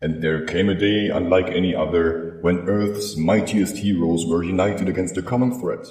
[0.00, 5.16] And there came a day unlike any other when Earth's mightiest heroes were united against
[5.16, 5.86] a common threat.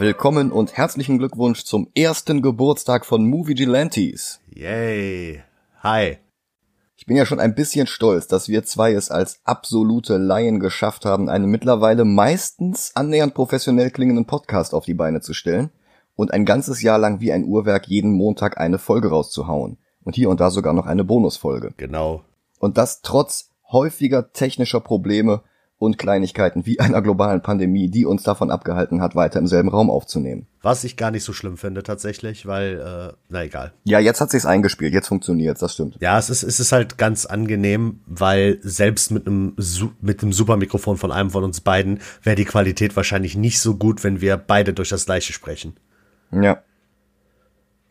[0.00, 4.40] Willkommen und herzlichen Glückwunsch zum ersten Geburtstag von Movie Gelantes.
[4.48, 5.42] Yay.
[5.82, 6.16] Hi.
[6.96, 11.04] Ich bin ja schon ein bisschen stolz, dass wir zwei es als absolute Laien geschafft
[11.04, 15.68] haben, einen mittlerweile meistens annähernd professionell klingenden Podcast auf die Beine zu stellen
[16.16, 19.76] und ein ganzes Jahr lang wie ein Uhrwerk jeden Montag eine Folge rauszuhauen.
[20.02, 21.74] Und hier und da sogar noch eine Bonusfolge.
[21.76, 22.24] Genau.
[22.58, 25.42] Und das trotz häufiger technischer Probleme
[25.80, 29.88] und Kleinigkeiten wie einer globalen Pandemie, die uns davon abgehalten hat, weiter im selben Raum
[29.88, 30.46] aufzunehmen.
[30.60, 33.72] Was ich gar nicht so schlimm finde tatsächlich, weil, äh, na egal.
[33.84, 35.96] Ja, jetzt hat sich's eingespielt, jetzt funktioniert's, das stimmt.
[35.98, 39.56] Ja, es ist, es ist halt ganz angenehm, weil selbst mit einem,
[40.02, 44.04] mit einem Supermikrofon von einem von uns beiden wäre die Qualität wahrscheinlich nicht so gut,
[44.04, 45.76] wenn wir beide durch das gleiche sprechen.
[46.30, 46.58] Ja.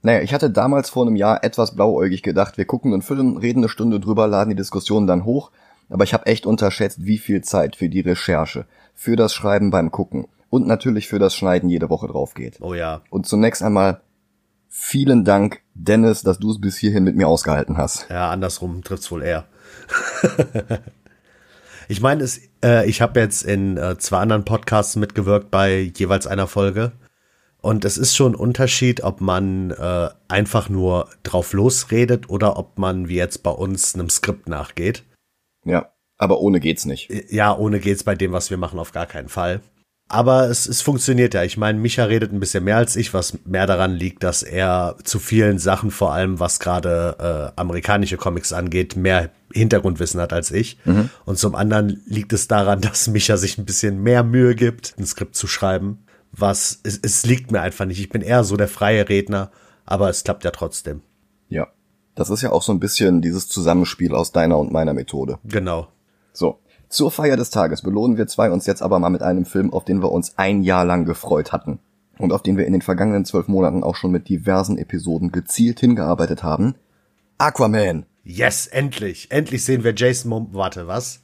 [0.03, 3.61] Naja, ich hatte damals vor einem Jahr etwas blauäugig gedacht, wir gucken einen Film, reden
[3.61, 5.49] eine Stunde drüber, laden die Diskussion dann hoch,
[5.89, 9.91] aber ich habe echt unterschätzt, wie viel Zeit für die Recherche, für das Schreiben beim
[9.91, 12.57] Gucken und natürlich für das Schneiden jede Woche drauf geht.
[12.61, 13.01] Oh ja.
[13.09, 14.01] Und zunächst einmal
[14.67, 18.07] vielen Dank, Dennis, dass du es bis hierhin mit mir ausgehalten hast.
[18.09, 19.45] Ja, andersrum trifft's wohl eher.
[21.87, 22.27] ich meine,
[22.63, 26.91] äh, ich habe jetzt in äh, zwei anderen Podcasts mitgewirkt bei jeweils einer Folge.
[27.61, 32.77] Und es ist schon ein Unterschied, ob man äh, einfach nur drauf losredet oder ob
[32.77, 35.03] man wie jetzt bei uns einem Skript nachgeht.
[35.69, 37.09] Ja, aber ohne geht's nicht.
[37.31, 39.61] Ja, ohne geht's bei dem, was wir machen, auf gar keinen Fall.
[40.11, 41.43] Aber es, es funktioniert ja.
[41.43, 44.95] Ich meine, Micha redet ein bisschen mehr als ich, was mehr daran liegt, dass er
[45.03, 50.49] zu vielen Sachen, vor allem was gerade äh, amerikanische Comics angeht, mehr Hintergrundwissen hat als
[50.49, 50.79] ich.
[51.25, 55.05] Und zum anderen liegt es daran, dass Micha sich ein bisschen mehr Mühe gibt, ein
[55.05, 56.05] Skript zu schreiben.
[56.31, 57.99] Was es, es liegt mir einfach nicht.
[57.99, 59.51] Ich bin eher so der freie Redner,
[59.85, 61.01] aber es klappt ja trotzdem.
[62.19, 65.39] Das ist ja auch so ein bisschen dieses Zusammenspiel aus deiner und meiner Methode.
[65.45, 65.87] Genau.
[66.33, 66.59] So.
[66.89, 69.85] Zur Feier des Tages belohnen wir zwei uns jetzt aber mal mit einem Film, auf
[69.85, 71.79] den wir uns ein Jahr lang gefreut hatten.
[72.17, 75.79] Und auf den wir in den vergangenen zwölf Monaten auch schon mit diversen Episoden gezielt
[75.79, 76.75] hingearbeitet haben.
[77.37, 78.05] Aquaman.
[78.25, 79.31] Yes, endlich.
[79.31, 81.21] Endlich sehen wir Jason Mom Warte, was?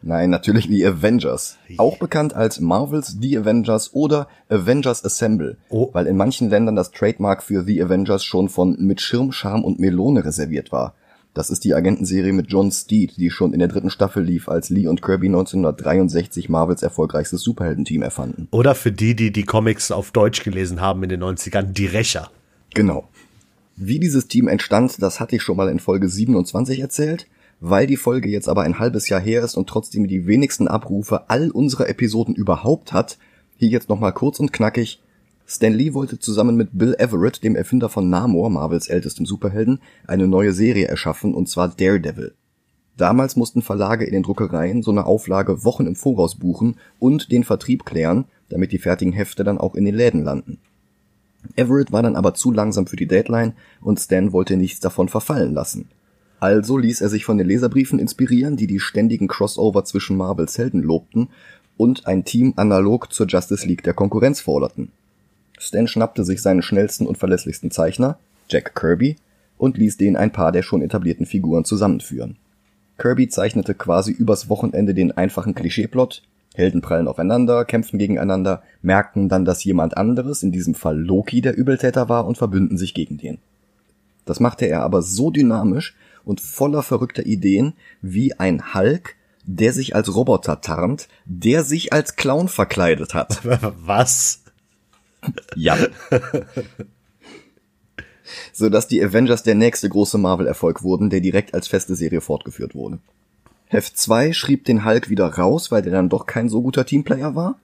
[0.00, 1.58] Nein, natürlich die Avengers.
[1.76, 5.90] Auch bekannt als Marvels The Avengers oder Avengers Assemble, Oh.
[5.92, 9.80] weil in manchen Ländern das Trademark für The Avengers schon von mit Schirm, Charme und
[9.80, 10.94] Melone reserviert war.
[11.34, 14.70] Das ist die Agentenserie mit John Steed, die schon in der dritten Staffel lief, als
[14.70, 18.48] Lee und Kirby 1963 Marvels erfolgreichstes Superheldenteam erfanden.
[18.50, 22.30] Oder für die, die die Comics auf Deutsch gelesen haben in den 90ern, die Rächer.
[22.74, 23.08] Genau.
[23.76, 27.26] Wie dieses Team entstand, das hatte ich schon mal in Folge 27 erzählt.
[27.60, 31.28] Weil die Folge jetzt aber ein halbes Jahr her ist und trotzdem die wenigsten Abrufe
[31.28, 33.18] all unserer Episoden überhaupt hat,
[33.56, 35.02] hier jetzt nochmal kurz und knackig.
[35.46, 40.28] Stan Lee wollte zusammen mit Bill Everett, dem Erfinder von Namor, Marvels ältestem Superhelden, eine
[40.28, 42.34] neue Serie erschaffen, und zwar Daredevil.
[42.96, 47.44] Damals mussten Verlage in den Druckereien so eine Auflage Wochen im Voraus buchen und den
[47.44, 50.58] Vertrieb klären, damit die fertigen Hefte dann auch in den Läden landen.
[51.56, 55.54] Everett war dann aber zu langsam für die Deadline und Stan wollte nichts davon verfallen
[55.54, 55.88] lassen.
[56.40, 60.82] Also ließ er sich von den Leserbriefen inspirieren, die die ständigen Crossover zwischen Marvels Helden
[60.82, 61.28] lobten
[61.76, 64.92] und ein Team analog zur Justice League der Konkurrenz forderten.
[65.58, 68.18] Stan schnappte sich seinen schnellsten und verlässlichsten Zeichner,
[68.48, 69.16] Jack Kirby,
[69.56, 72.36] und ließ den ein paar der schon etablierten Figuren zusammenführen.
[72.96, 76.22] Kirby zeichnete quasi übers Wochenende den einfachen Klischeeplot,
[76.54, 81.56] Helden prallen aufeinander, kämpfen gegeneinander, merken dann, dass jemand anderes, in diesem Fall Loki, der
[81.56, 83.38] Übeltäter war und verbünden sich gegen den.
[84.24, 85.96] Das machte er aber so dynamisch
[86.28, 87.72] und voller verrückter Ideen
[88.02, 93.40] wie ein Hulk, der sich als Roboter tarnt, der sich als Clown verkleidet hat.
[93.44, 94.42] Was?
[95.56, 95.78] Ja.
[98.52, 102.74] so dass die Avengers der nächste große Marvel-Erfolg wurden, der direkt als feste Serie fortgeführt
[102.74, 102.98] wurde.
[103.66, 107.34] Heft 2 schrieb den Hulk wieder raus, weil der dann doch kein so guter Teamplayer
[107.34, 107.58] war.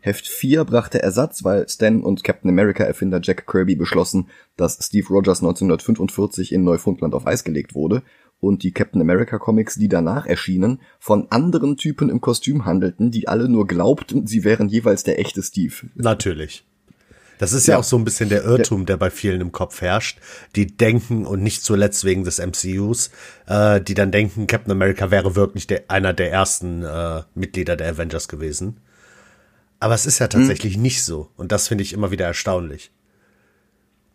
[0.00, 5.06] Heft 4 brachte Ersatz, weil Stan und Captain America Erfinder Jack Kirby beschlossen, dass Steve
[5.08, 8.02] Rogers 1945 in Neufundland auf Eis gelegt wurde
[8.40, 13.28] und die Captain America Comics, die danach erschienen, von anderen Typen im Kostüm handelten, die
[13.28, 15.74] alle nur glaubten, sie wären jeweils der echte Steve.
[15.94, 16.64] Natürlich.
[17.38, 17.78] Das ist ja, Ja.
[17.80, 20.18] auch so ein bisschen der Irrtum, der bei vielen im Kopf herrscht.
[20.56, 23.10] Die denken, und nicht zuletzt wegen des MCUs,
[23.46, 27.92] äh, die dann denken, Captain America wäre wirklich der, einer der ersten äh, Mitglieder der
[27.92, 28.80] Avengers gewesen.
[29.80, 31.30] Aber es ist ja tatsächlich nicht so.
[31.36, 32.92] Und das finde ich immer wieder erstaunlich.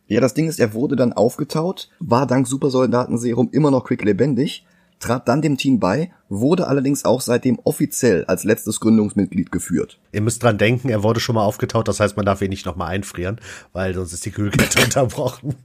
[0.08, 4.66] Ja, das Ding ist, er wurde dann aufgetaut, war dank Supersoldatenserum immer noch quick lebendig,
[5.00, 10.00] trat dann dem Team bei, wurde allerdings auch seitdem offiziell als letztes Gründungsmitglied geführt.
[10.12, 12.68] Ihr müsst dran denken, er wurde schon mal aufgetaut, das heißt, man darf ihn nicht
[12.68, 13.42] nochmal einfrieren,
[13.74, 15.56] weil sonst ist die Kühlkette unterbrochen.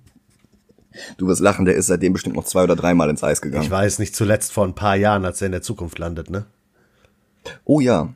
[1.18, 3.64] Du wirst lachen, der ist seitdem bestimmt noch zwei oder dreimal ins Eis gegangen.
[3.64, 6.46] Ich weiß, nicht zuletzt vor ein paar Jahren, als er in der Zukunft landet, ne?
[7.64, 8.14] Oh ja.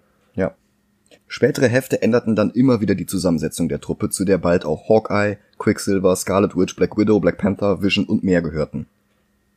[1.34, 5.36] Spätere Hefte änderten dann immer wieder die Zusammensetzung der Truppe, zu der bald auch Hawkeye,
[5.58, 8.86] Quicksilver, Scarlet Witch, Black Widow, Black Panther, Vision und mehr gehörten.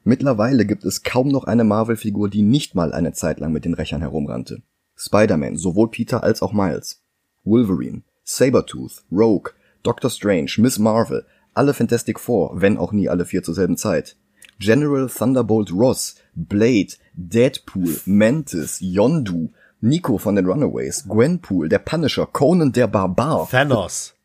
[0.04, 3.76] Mittlerweile gibt es kaum noch eine Marvel-Figur, die nicht mal eine Zeit lang mit den
[3.76, 4.64] Rächern herumrannte.
[4.96, 7.04] Spider-Man, sowohl Peter als auch Miles.
[7.44, 9.52] Wolverine, Sabertooth, Rogue,
[9.84, 14.16] Doctor Strange, Miss Marvel, alle Fantastic Four, wenn auch nie alle vier zur selben Zeit.
[14.58, 19.52] General Thunderbolt Ross, Blade, Deadpool, Mantis, Yondu,
[19.82, 23.48] Nico von den Runaways, Gwenpool, der Punisher, Conan der Barbar.
[23.50, 24.16] Thanos.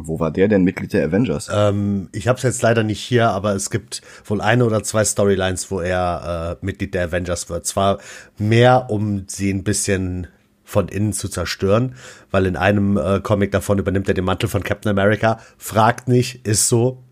[0.00, 1.48] Wo war der denn Mitglied der Avengers?
[1.52, 5.04] Ähm, ich habe es jetzt leider nicht hier, aber es gibt wohl eine oder zwei
[5.04, 7.66] Storylines, wo er äh, Mitglied der Avengers wird.
[7.66, 7.98] Zwar
[8.38, 10.28] mehr, um sie ein bisschen
[10.62, 11.96] von innen zu zerstören,
[12.30, 15.40] weil in einem äh, Comic davon übernimmt er den Mantel von Captain America.
[15.56, 17.02] Fragt nicht, ist so.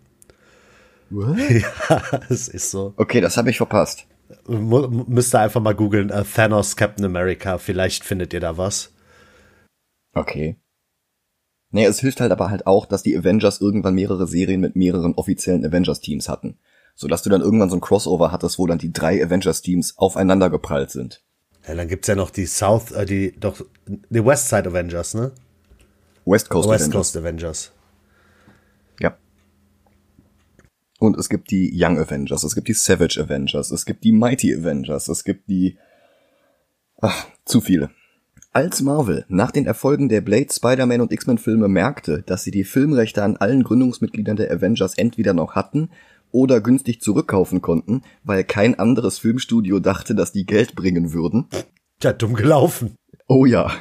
[1.11, 1.39] What?
[1.51, 2.95] ja, es ist so.
[2.97, 4.07] Okay, das habe ich verpasst.
[4.47, 8.93] Müsst ihr einfach mal googeln, äh, Thanos Captain America, vielleicht findet ihr da was.
[10.15, 10.57] Okay.
[11.71, 15.15] Nee, es hilft halt aber halt auch, dass die Avengers irgendwann mehrere Serien mit mehreren
[15.15, 16.59] offiziellen Avengers-Teams hatten.
[16.95, 20.91] Sodass du dann irgendwann so ein Crossover hattest, wo dann die drei Avengers-Teams aufeinander geprallt
[20.91, 21.23] sind.
[21.67, 25.33] Ja, dann gibt's ja noch die South, äh, die, doch, die West Side Avengers, ne?
[26.25, 26.93] West Coast West Avengers.
[26.93, 27.73] Coast Avengers.
[29.01, 29.17] Ja.
[30.99, 34.55] Und es gibt die Young Avengers, es gibt die Savage Avengers, es gibt die Mighty
[34.55, 35.79] Avengers, es gibt die...
[37.01, 37.91] Ach, zu viele.
[38.53, 43.23] Als Marvel nach den Erfolgen der Blade, Spider-Man und X-Men-Filme merkte, dass sie die Filmrechte
[43.23, 45.91] an allen Gründungsmitgliedern der Avengers entweder noch hatten
[46.31, 51.49] oder günstig zurückkaufen konnten, weil kein anderes Filmstudio dachte, dass die Geld bringen würden.
[52.01, 52.95] Tja, dumm gelaufen.
[53.29, 53.73] Oh ja.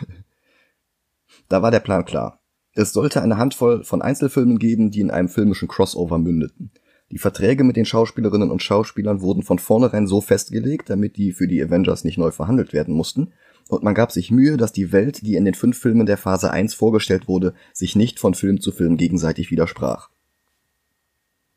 [1.48, 2.42] Da war der Plan klar.
[2.74, 6.72] Es sollte eine Handvoll von Einzelfilmen geben, die in einem filmischen Crossover mündeten.
[7.12, 11.48] Die Verträge mit den Schauspielerinnen und Schauspielern wurden von vornherein so festgelegt, damit die für
[11.48, 13.32] die Avengers nicht neu verhandelt werden mussten,
[13.68, 16.52] und man gab sich Mühe, dass die Welt, die in den fünf Filmen der Phase
[16.52, 20.10] 1 vorgestellt wurde, sich nicht von Film zu Film gegenseitig widersprach.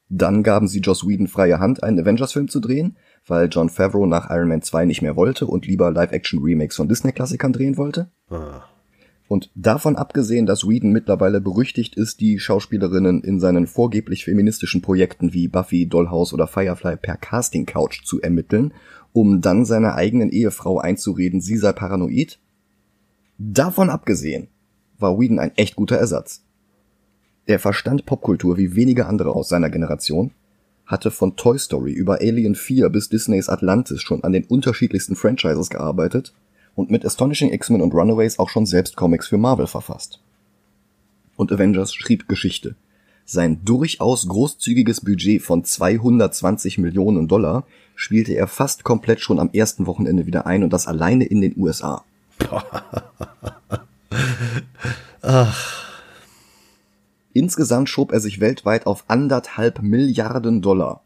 [0.08, 2.96] Dann gaben sie Joss Whedon freie Hand, einen Avengers-Film zu drehen,
[3.26, 7.52] weil John Favreau nach Iron Man 2 nicht mehr wollte und lieber Live-Action-Remakes von Disney-Klassikern
[7.52, 8.10] drehen wollte.
[8.30, 8.62] Ah.
[9.28, 15.34] Und davon abgesehen, dass Whedon mittlerweile berüchtigt ist, die Schauspielerinnen in seinen vorgeblich feministischen Projekten
[15.34, 18.72] wie Buffy, Dollhouse oder Firefly per Casting Couch zu ermitteln,
[19.12, 22.38] um dann seiner eigenen Ehefrau einzureden, sie sei paranoid.
[23.36, 24.48] Davon abgesehen
[24.98, 26.42] war Whedon ein echt guter Ersatz.
[27.44, 30.32] Er verstand Popkultur wie wenige andere aus seiner Generation,
[30.86, 35.68] hatte von Toy Story über Alien 4 bis Disneys Atlantis schon an den unterschiedlichsten Franchises
[35.68, 36.32] gearbeitet
[36.78, 40.20] und mit Astonishing X-Men und Runaways auch schon selbst Comics für Marvel verfasst.
[41.34, 42.76] Und Avengers schrieb Geschichte.
[43.24, 47.64] Sein durchaus großzügiges Budget von 220 Millionen Dollar
[47.96, 51.54] spielte er fast komplett schon am ersten Wochenende wieder ein und das alleine in den
[51.56, 52.04] USA.
[57.32, 61.02] Insgesamt schob er sich weltweit auf anderthalb Milliarden Dollar.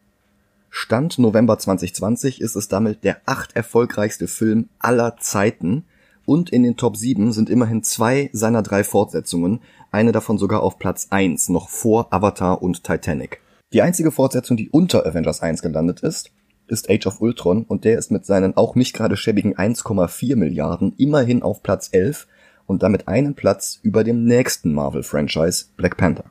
[0.75, 5.85] Stand November 2020 ist es damit der acht erfolgreichste Film aller Zeiten
[6.25, 9.61] und in den Top 7 sind immerhin zwei seiner drei Fortsetzungen,
[9.91, 13.43] eine davon sogar auf Platz 1, noch vor Avatar und Titanic.
[13.75, 16.31] Die einzige Fortsetzung, die unter Avengers 1 gelandet ist,
[16.69, 20.95] ist Age of Ultron und der ist mit seinen auch nicht gerade schäbigen 1,4 Milliarden
[20.97, 22.27] immerhin auf Platz 11
[22.67, 26.25] und damit einen Platz über dem nächsten Marvel-Franchise Black Panther.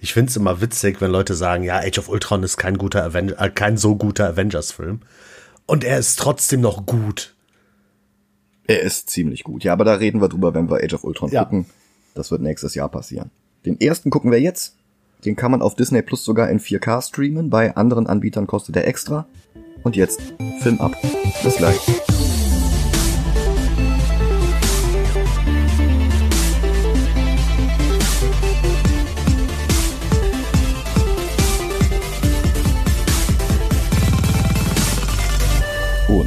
[0.00, 3.36] Ich find's immer witzig, wenn Leute sagen, ja, Age of Ultron ist kein guter Aven
[3.36, 5.00] äh, kein so guter Avengers-Film.
[5.66, 7.34] Und er ist trotzdem noch gut.
[8.66, 9.64] Er ist ziemlich gut.
[9.64, 11.44] Ja, aber da reden wir drüber, wenn wir Age of Ultron Ja.
[11.44, 11.66] gucken.
[12.14, 13.30] Das wird nächstes Jahr passieren.
[13.66, 14.76] Den ersten gucken wir jetzt.
[15.24, 17.50] Den kann man auf Disney Plus sogar in 4K streamen.
[17.50, 19.26] Bei anderen Anbietern kostet er extra.
[19.82, 20.20] Und jetzt
[20.62, 20.92] Film ab.
[21.42, 21.78] Bis gleich.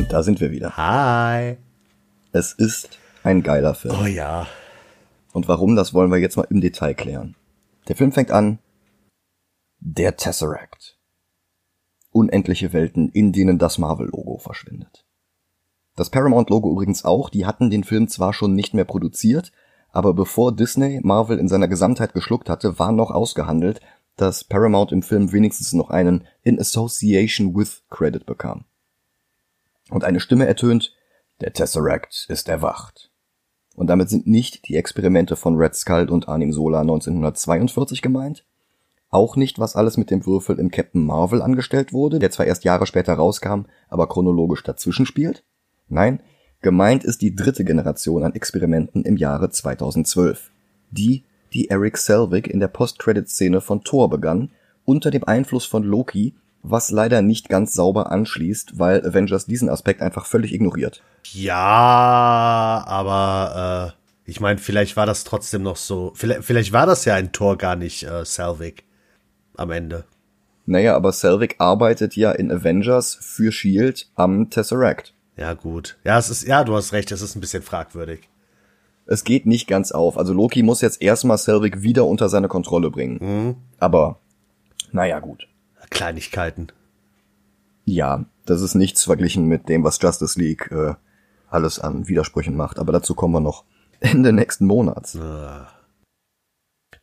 [0.08, 0.78] Und da sind wir wieder.
[0.78, 1.58] Hi.
[2.32, 3.94] Es ist ein geiler Film.
[4.02, 4.48] Oh ja.
[5.34, 7.36] Und warum, das wollen wir jetzt mal im Detail klären.
[7.90, 8.60] Der Film fängt an.
[9.82, 10.98] Der Tesseract.
[12.12, 15.06] Unendliche Welten, in denen das Marvel-Logo verschwindet.
[15.98, 19.52] Das Paramount-Logo übrigens auch, die hatten den Film zwar schon nicht mehr produziert,
[19.92, 23.82] Aber bevor Disney Marvel in seiner Gesamtheit geschluckt hatte, war noch ausgehandelt,
[24.16, 28.64] dass Paramount im Film wenigstens noch einen In Association with Credit bekam.
[29.90, 30.94] Und eine Stimme ertönt,
[31.42, 33.12] der Tesseract ist erwacht.
[33.76, 38.44] Und damit sind nicht die Experimente von Red Skull und Anim Sola 1942 gemeint,
[39.10, 42.66] auch nicht, was alles mit dem Würfel in Captain Marvel angestellt wurde, der zwar erst
[42.66, 45.44] Jahre später rauskam, aber chronologisch dazwischen spielt.
[45.88, 46.22] Nein,
[46.62, 50.52] gemeint ist die dritte Generation an Experimenten im Jahre 2012.
[50.92, 54.52] Die, die Eric Selvig in der Post-Credit-Szene von Thor begann,
[54.84, 56.36] unter dem Einfluss von Loki,
[56.70, 61.04] was leider nicht ganz sauber anschließt, weil Avengers diesen Aspekt einfach völlig ignoriert.
[61.32, 66.12] Ja, aber äh, ich meine, vielleicht war das trotzdem noch so.
[66.16, 68.84] Vielleicht, vielleicht war das ja ein Tor gar nicht äh, Selvig
[69.56, 70.06] am Ende.
[70.66, 75.14] Naja, aber Selvig arbeitet ja in Avengers für Shield am Tesseract.
[75.38, 75.98] Ja, gut.
[76.04, 78.28] Ja, es ist, ja, du hast recht, es ist ein bisschen fragwürdig.
[79.06, 80.18] Es geht nicht ganz auf.
[80.18, 83.20] Also Loki muss jetzt erstmal Selvig wieder unter seine Kontrolle bringen.
[83.22, 83.56] Mhm.
[83.80, 84.20] Aber,
[84.92, 85.48] naja, gut.
[85.90, 86.68] Kleinigkeiten.
[87.86, 90.94] Ja, das ist nichts verglichen mit dem, was Justice League äh,
[91.50, 92.80] alles an Widersprüchen macht.
[92.80, 93.64] Aber dazu kommen wir noch
[94.00, 95.16] Ende nächsten Monats.
[95.16, 95.66] Äh,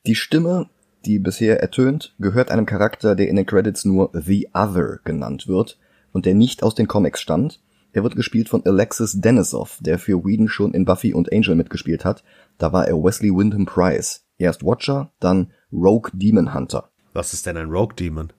[0.06, 0.68] Die Stimme,
[1.06, 5.78] die bisher ertönt, gehört einem Charakter, der in den Credits nur The Other genannt wird
[6.12, 7.60] und der nicht aus den Comics stammt.
[7.92, 12.04] Er wird gespielt von Alexis Denisov, der für Whedon schon in Buffy und Angel mitgespielt
[12.04, 12.24] hat.
[12.58, 14.24] Da war er Wesley Wyndham Price.
[14.36, 16.90] Erst Watcher, dann Rogue Demon Hunter.
[17.12, 18.32] was ist denn ein Rogue Demon?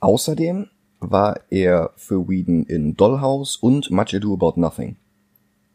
[0.00, 0.66] Außerdem
[0.98, 4.96] war er für Whedon in Dollhouse und Much Ado About Nothing.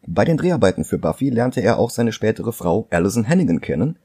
[0.06, 3.98] Bei den Dreharbeiten für Buffy lernte er auch seine spätere Frau Alison Hannigan kennen,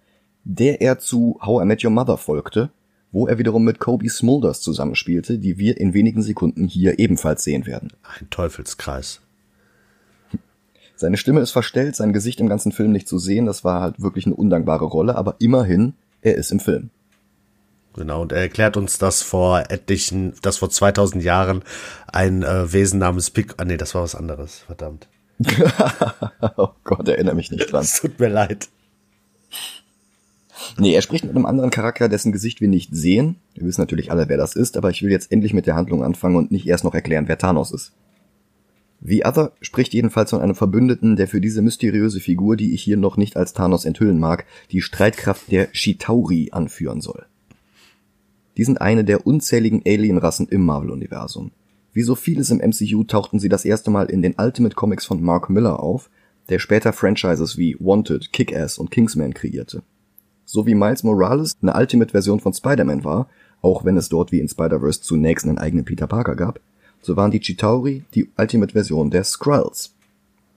[0.44, 2.72] der er zu How I Met Your Mother folgte,
[3.12, 7.66] wo er wiederum mit Kobe Smulders zusammenspielte, die wir in wenigen Sekunden hier ebenfalls sehen
[7.66, 7.92] werden.
[8.04, 9.22] Ein Teufelskreis.
[10.96, 14.02] Seine Stimme ist verstellt, sein Gesicht im ganzen Film nicht zu sehen, das war halt
[14.02, 16.92] wirklich eine undankbare Rolle, aber immerhin, er ist im Film.
[17.96, 21.64] Genau, und er erklärt uns, dass vor etlichen, dass vor 2000 Jahren
[22.08, 25.10] ein äh, Wesen namens Pick, ah nee, das war was anderes, verdammt.
[26.58, 27.84] oh Gott, erinnere mich nicht dran.
[27.84, 28.70] Es tut mir leid.
[30.78, 33.38] Nee, er spricht mit einem anderen Charakter, dessen Gesicht wir nicht sehen.
[33.56, 36.04] Wir wissen natürlich alle, wer das ist, aber ich will jetzt endlich mit der Handlung
[36.04, 37.92] anfangen und nicht erst noch erklären, wer Thanos ist.
[39.04, 42.98] The Other spricht jedenfalls von einem Verbündeten, der für diese mysteriöse Figur, die ich hier
[42.98, 47.26] noch nicht als Thanos enthüllen mag, die Streitkraft der Chitauri anführen soll.
[48.62, 51.50] Die sind eine der unzähligen Alienrassen im Marvel-Universum.
[51.94, 55.20] Wie so vieles im MCU tauchten sie das erste Mal in den Ultimate Comics von
[55.20, 56.12] Mark Miller auf,
[56.48, 59.82] der später Franchises wie Wanted, Kick-Ass und Kingsman kreierte.
[60.46, 63.30] So wie Miles Morales eine Ultimate-Version von Spider-Man war,
[63.64, 66.60] auch wenn es dort wie in Spider-Verse zunächst einen eigenen Peter Parker gab,
[67.02, 69.96] so waren die Chitauri die Ultimate-Version der Skrulls.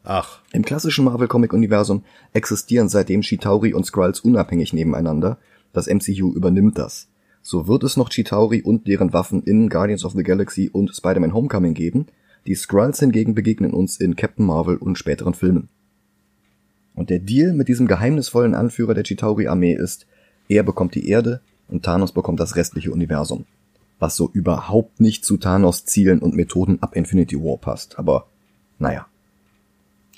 [0.02, 5.38] Ach, Im klassischen Marvel-Comic-Universum existieren seitdem Chitauri und Skrulls unabhängig nebeneinander.
[5.72, 7.08] Das MCU übernimmt das.
[7.46, 11.34] So wird es noch Chitauri und deren Waffen in Guardians of the Galaxy und Spider-Man
[11.34, 12.06] Homecoming geben.
[12.46, 15.68] Die Skrulls hingegen begegnen uns in Captain Marvel und späteren Filmen.
[16.94, 20.06] Und der Deal mit diesem geheimnisvollen Anführer der Chitauri-Armee ist,
[20.48, 23.44] er bekommt die Erde und Thanos bekommt das restliche Universum.
[23.98, 28.26] Was so überhaupt nicht zu Thanos Zielen und Methoden ab Infinity War passt, aber
[28.78, 29.06] naja.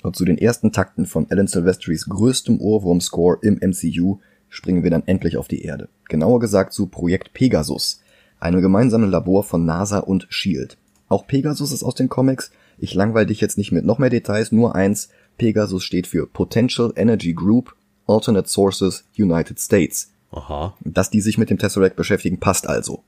[0.01, 5.03] Und zu den ersten Takten von Alan Silvestris größtem Ohrwurm-Score im MCU springen wir dann
[5.05, 5.89] endlich auf die Erde.
[6.09, 8.01] Genauer gesagt zu Projekt Pegasus,
[8.39, 10.77] einem gemeinsamen Labor von NASA und SHIELD.
[11.09, 12.51] Auch Pegasus ist aus den Comics.
[12.77, 15.09] Ich langweil dich jetzt nicht mit noch mehr Details, nur eins.
[15.37, 17.75] Pegasus steht für Potential Energy Group,
[18.07, 20.11] Alternate Sources, United States.
[20.31, 20.75] aha.
[20.81, 23.03] Dass die sich mit dem Tesseract beschäftigen, passt also.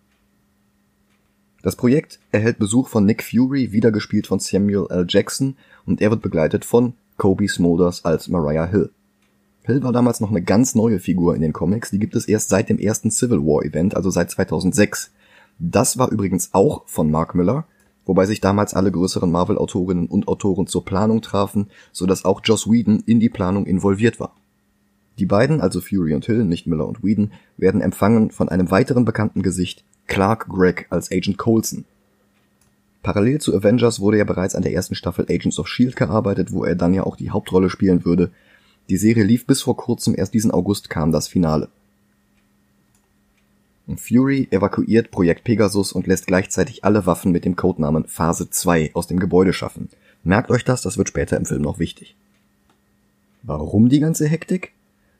[1.61, 5.05] Das Projekt erhält Besuch von Nick Fury, wieder gespielt von Samuel L.
[5.09, 8.91] Jackson, und er wird begleitet von Kobe Smulders als Mariah Hill.
[9.69, 12.49] Hill war damals noch eine ganz neue Figur in den Comics, die gibt es erst
[12.49, 15.11] seit dem ersten Civil War Event, also seit 2006.
[15.59, 17.65] Das war übrigens auch von Mark Miller,
[18.05, 22.69] wobei sich damals alle größeren Marvel-Autorinnen und Autoren zur Planung trafen, so dass auch Joss
[22.69, 24.35] Whedon in die Planung involviert war.
[25.19, 29.05] Die beiden, also Fury und Hill, nicht Miller und Whedon, werden empfangen von einem weiteren
[29.05, 31.85] bekannten Gesicht, Clark Gregg als Agent Coulson.
[33.03, 35.95] Parallel zu Avengers wurde ja bereits an der ersten Staffel Agents of S.H.I.E.L.D.
[35.95, 38.31] gearbeitet, wo er dann ja auch die Hauptrolle spielen würde.
[38.89, 41.69] Die Serie lief bis vor kurzem, erst diesen August kam das Finale.
[43.97, 49.07] Fury evakuiert Projekt Pegasus und lässt gleichzeitig alle Waffen mit dem Codenamen Phase 2 aus
[49.07, 49.89] dem Gebäude schaffen.
[50.23, 52.15] Merkt euch das, das wird später im Film noch wichtig.
[53.43, 54.73] Warum die ganze Hektik?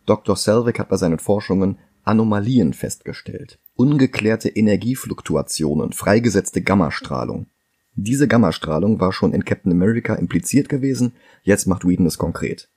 [0.05, 0.35] Dr.
[0.35, 3.59] Selvig hat bei seinen Forschungen Anomalien festgestellt.
[3.75, 7.47] Ungeklärte Energiefluktuationen, freigesetzte Gammastrahlung.
[7.95, 12.69] Diese Gammastrahlung war schon in Captain America impliziert gewesen, jetzt macht Whedon es konkret.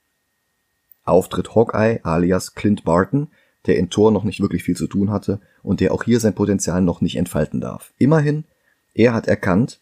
[1.05, 3.29] Auftritt Hawkeye alias Clint Barton,
[3.67, 6.35] der in Thor noch nicht wirklich viel zu tun hatte und der auch hier sein
[6.35, 7.93] Potenzial noch nicht entfalten darf.
[7.99, 8.45] Immerhin,
[8.95, 9.81] er hat erkannt,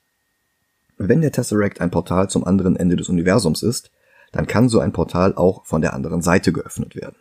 [0.99, 3.91] wenn der Tesseract ein Portal zum anderen Ende des Universums ist,
[4.33, 7.17] dann kann so ein Portal auch von der anderen Seite geöffnet werden.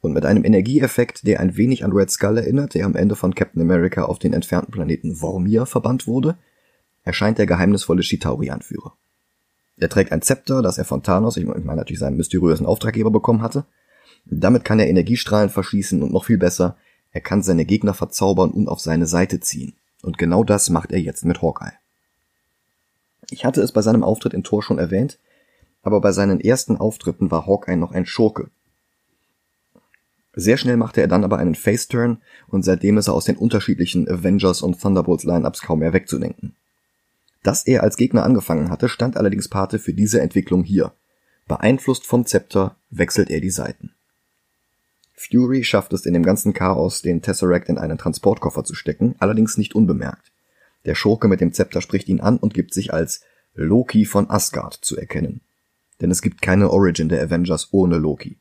[0.00, 3.34] Und mit einem Energieeffekt, der ein wenig an Red Skull erinnert, der am Ende von
[3.34, 6.36] Captain America auf den entfernten Planeten Vormir verbannt wurde,
[7.02, 8.96] erscheint der geheimnisvolle Chitauri-Anführer.
[9.78, 13.42] Er trägt ein Zepter, das er von Thanos, ich meine natürlich seinen mysteriösen Auftraggeber bekommen
[13.42, 13.64] hatte.
[14.24, 16.76] Damit kann er Energiestrahlen verschießen und noch viel besser,
[17.12, 19.74] er kann seine Gegner verzaubern und auf seine Seite ziehen.
[20.02, 21.72] Und genau das macht er jetzt mit Hawkeye.
[23.30, 25.18] Ich hatte es bei seinem Auftritt in Tor schon erwähnt,
[25.82, 28.50] aber bei seinen ersten Auftritten war Hawkeye noch ein Schurke.
[30.34, 34.08] Sehr schnell machte er dann aber einen Face-Turn und seitdem ist er aus den unterschiedlichen
[34.08, 36.54] Avengers und Thunderbolts Lineups kaum mehr wegzudenken.
[37.42, 40.92] Dass er als Gegner angefangen hatte, stand allerdings Pate für diese Entwicklung hier.
[41.46, 43.92] Beeinflusst vom Zepter wechselt er die Seiten.
[45.14, 49.58] Fury schafft es in dem ganzen Chaos, den Tesseract in einen Transportkoffer zu stecken, allerdings
[49.58, 50.30] nicht unbemerkt.
[50.84, 53.22] Der Schurke mit dem Zepter spricht ihn an und gibt sich als
[53.54, 55.40] Loki von Asgard zu erkennen.
[56.00, 58.38] Denn es gibt keine Origin der Avengers ohne Loki.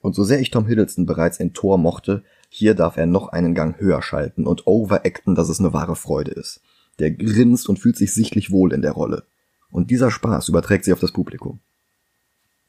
[0.00, 3.54] Und so sehr ich Tom Hiddleston bereits in Thor mochte, hier darf er noch einen
[3.54, 6.60] Gang höher schalten und overacten, dass es eine wahre Freude ist.
[6.98, 9.24] Der grinst und fühlt sich sichtlich wohl in der Rolle.
[9.70, 11.60] Und dieser Spaß überträgt sich auf das Publikum.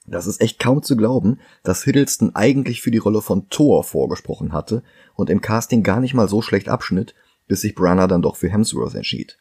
[0.07, 4.53] Das ist echt kaum zu glauben, dass Hiddleston eigentlich für die Rolle von Thor vorgesprochen
[4.53, 4.83] hatte
[5.15, 7.15] und im Casting gar nicht mal so schlecht abschnitt,
[7.47, 9.37] bis sich Branagh dann doch für Hemsworth entschied.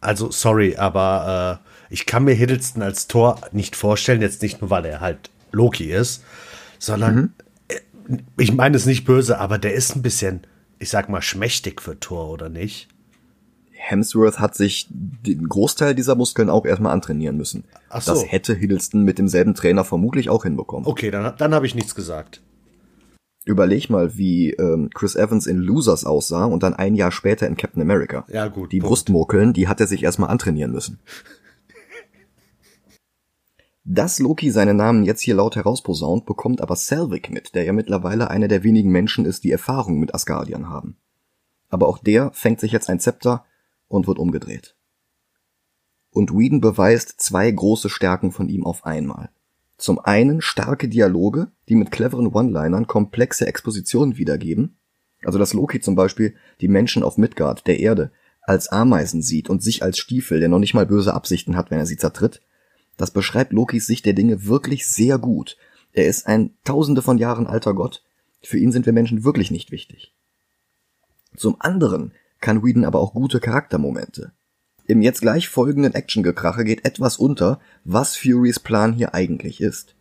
[0.00, 4.70] Also, sorry, aber äh, ich kann mir Hiddleston als Thor nicht vorstellen, jetzt nicht nur,
[4.70, 6.24] weil er halt Loki ist,
[6.78, 7.32] sondern mhm.
[7.68, 10.46] äh, ich meine es nicht böse, aber der ist ein bisschen,
[10.78, 12.88] ich sag mal, schmächtig für Thor, oder nicht?
[13.84, 17.64] Hemsworth hat sich den Großteil dieser Muskeln auch erstmal antrainieren müssen.
[17.88, 18.12] Ach so.
[18.12, 20.86] Das hätte Hiddleston mit demselben Trainer vermutlich auch hinbekommen.
[20.86, 22.42] Okay, dann, dann habe ich nichts gesagt.
[23.44, 27.56] Überleg mal, wie ähm, Chris Evans in Losers aussah und dann ein Jahr später in
[27.56, 28.24] Captain America.
[28.28, 28.70] Ja, gut.
[28.70, 28.88] Die Punkt.
[28.88, 31.00] Brustmurkeln, die hat er sich erstmal antrainieren müssen.
[33.84, 38.30] Dass Loki seinen Namen jetzt hier laut herausposaunt, bekommt aber Selvig mit, der ja mittlerweile
[38.30, 40.96] einer der wenigen Menschen ist, die Erfahrung mit Asgardian haben.
[41.68, 43.44] Aber auch der fängt sich jetzt ein Zepter
[43.92, 44.76] und wird umgedreht.
[46.10, 49.30] Und Whedon beweist zwei große Stärken von ihm auf einmal.
[49.78, 54.78] Zum einen starke Dialoge, die mit cleveren One-Linern komplexe Expositionen wiedergeben.
[55.24, 59.62] Also dass Loki zum Beispiel die Menschen auf Midgard, der Erde, als Ameisen sieht und
[59.62, 62.42] sich als Stiefel, der noch nicht mal böse Absichten hat, wenn er sie zertritt.
[62.96, 65.56] Das beschreibt Lokis Sicht der Dinge wirklich sehr gut.
[65.92, 68.04] Er ist ein tausende von Jahren alter Gott.
[68.42, 70.14] Für ihn sind wir Menschen wirklich nicht wichtig.
[71.36, 74.32] Zum anderen kann Whedon aber auch gute Charaktermomente.
[74.86, 79.94] Im jetzt gleich folgenden Actiongekrache geht etwas unter, was Furys Plan hier eigentlich ist.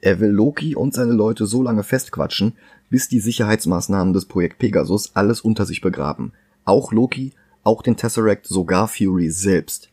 [0.00, 2.54] Er will Loki und seine Leute so lange festquatschen,
[2.90, 6.32] bis die Sicherheitsmaßnahmen des Projekt Pegasus alles unter sich begraben.
[6.64, 9.90] Auch Loki, auch den Tesseract, sogar Fury selbst.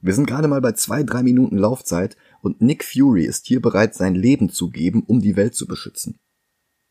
[0.00, 3.94] Wir sind gerade mal bei zwei, drei Minuten Laufzeit und Nick Fury ist hier bereit,
[3.94, 6.18] sein Leben zu geben, um die Welt zu beschützen.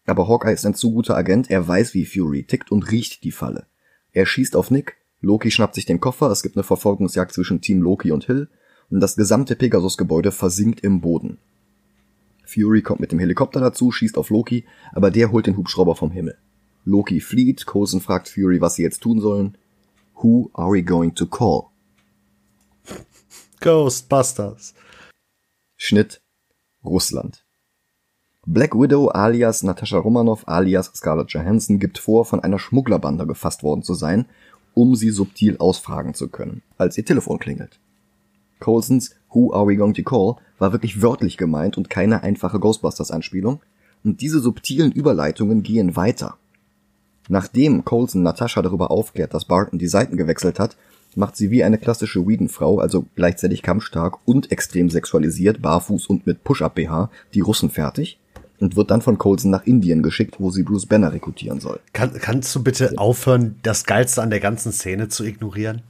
[0.06, 3.32] Aber Hawkeye ist ein zu guter Agent, er weiß, wie Fury tickt und riecht die
[3.32, 3.67] Falle.
[4.13, 7.82] Er schießt auf Nick, Loki schnappt sich den Koffer, es gibt eine Verfolgungsjagd zwischen Team
[7.82, 8.49] Loki und Hill
[8.89, 11.39] und das gesamte Pegasus-Gebäude versinkt im Boden.
[12.45, 16.12] Fury kommt mit dem Helikopter dazu, schießt auf Loki, aber der holt den Hubschrauber vom
[16.12, 16.38] Himmel.
[16.86, 19.58] Loki flieht, Coulson fragt Fury, was sie jetzt tun sollen.
[20.21, 21.69] Who are we going to call?
[23.62, 24.73] Ghostbusters.
[25.78, 26.21] Schnitt
[26.84, 27.42] Russland.
[28.45, 33.84] Black Widow alias Natascha Romanoff alias Scarlett Johansson gibt vor, von einer Schmugglerbande gefasst worden
[33.84, 34.25] zu sein,
[34.73, 37.79] um sie subtil ausfragen zu können, als ihr Telefon klingelt.
[38.60, 43.62] Colsons Who Are We Going to Call war wirklich wörtlich gemeint und keine einfache Ghostbusters-Anspielung,
[44.03, 46.36] und diese subtilen Überleitungen gehen weiter.
[47.29, 50.75] Nachdem Colson Natascha darüber aufklärt, dass Barton die Seiten gewechselt hat,
[51.15, 56.43] macht sie wie eine klassische Whedon-Frau, also gleichzeitig kampfstark und extrem sexualisiert, barfuß und mit
[56.43, 58.19] Push-Up-BH, die Russen fertig
[58.63, 61.82] und wird dann von Colson nach Indien geschickt, wo sie Bruce Banner rekrutieren soll.
[61.91, 65.82] Kann, kannst du bitte aufhören, das Geilste an der ganzen Szene zu ignorieren?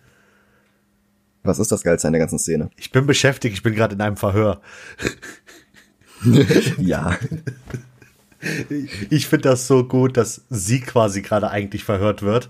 [1.44, 2.72] Was ist das Geilste an der ganzen Szene?
[2.76, 4.62] Ich bin beschäftigt, ich bin gerade in einem Verhör.
[6.80, 7.16] ja.
[9.10, 12.50] Ich finde das so gut, dass sie quasi gerade eigentlich verhört wird,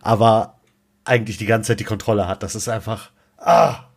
[0.00, 0.60] aber
[1.04, 2.42] eigentlich die ganze Zeit die Kontrolle hat.
[2.44, 3.10] Das ist einfach.
[3.38, 3.88] Ah!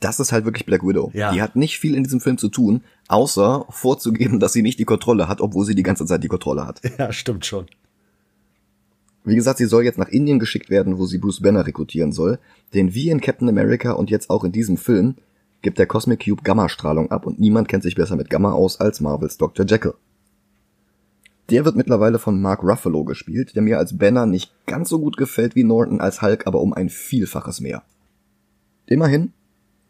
[0.00, 1.10] Das ist halt wirklich Black Widow.
[1.14, 1.32] Ja.
[1.32, 4.84] Die hat nicht viel in diesem Film zu tun, außer vorzugeben, dass sie nicht die
[4.84, 6.80] Kontrolle hat, obwohl sie die ganze Zeit die Kontrolle hat.
[6.98, 7.66] Ja, stimmt schon.
[9.24, 12.38] Wie gesagt, sie soll jetzt nach Indien geschickt werden, wo sie Bruce Banner rekrutieren soll,
[12.72, 15.14] denn wie in Captain America und jetzt auch in diesem Film
[15.62, 19.00] gibt der Cosmic Cube Gammastrahlung ab und niemand kennt sich besser mit Gamma aus als
[19.00, 19.66] Marvels Dr.
[19.66, 19.94] Jekyll.
[21.50, 25.16] Der wird mittlerweile von Mark Ruffalo gespielt, der mir als Banner nicht ganz so gut
[25.16, 27.82] gefällt wie Norton als Hulk, aber um ein Vielfaches mehr.
[28.86, 29.32] Immerhin,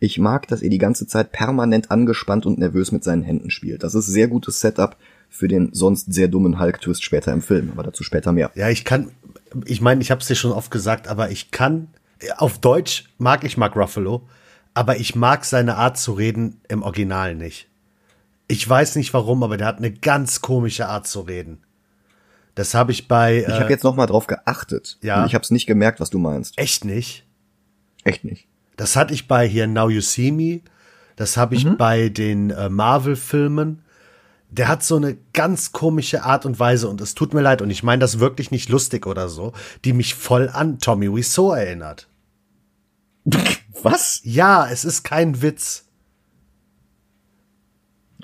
[0.01, 3.83] ich mag, dass er die ganze Zeit permanent angespannt und nervös mit seinen Händen spielt.
[3.83, 4.97] Das ist sehr gutes Setup
[5.29, 8.51] für den sonst sehr dummen Hulk-Twist später im Film, aber dazu später mehr.
[8.55, 9.13] Ja, ich kann,
[9.67, 11.89] ich meine, ich habe es dir schon oft gesagt, aber ich kann,
[12.39, 14.27] auf Deutsch mag ich Mark Ruffalo,
[14.73, 17.69] aber ich mag seine Art zu reden im Original nicht.
[18.49, 21.59] Ich weiß nicht warum, aber der hat eine ganz komische Art zu reden.
[22.55, 23.45] Das habe ich bei.
[23.47, 24.99] Ich habe äh, jetzt noch mal drauf geachtet.
[25.03, 25.21] Ja.
[25.21, 26.59] Und ich habe es nicht gemerkt, was du meinst.
[26.59, 27.25] Echt nicht?
[28.03, 28.50] Echt nicht.
[28.81, 30.62] Das hatte ich bei hier Now You See Me.
[31.14, 31.77] Das habe ich mhm.
[31.77, 33.83] bei den äh, Marvel-Filmen.
[34.49, 37.69] Der hat so eine ganz komische Art und Weise und es tut mir leid und
[37.69, 39.53] ich meine das wirklich nicht lustig oder so,
[39.85, 42.09] die mich voll an Tommy Wiseau erinnert.
[43.83, 44.23] Was?
[44.25, 45.85] Ja, es ist kein Witz.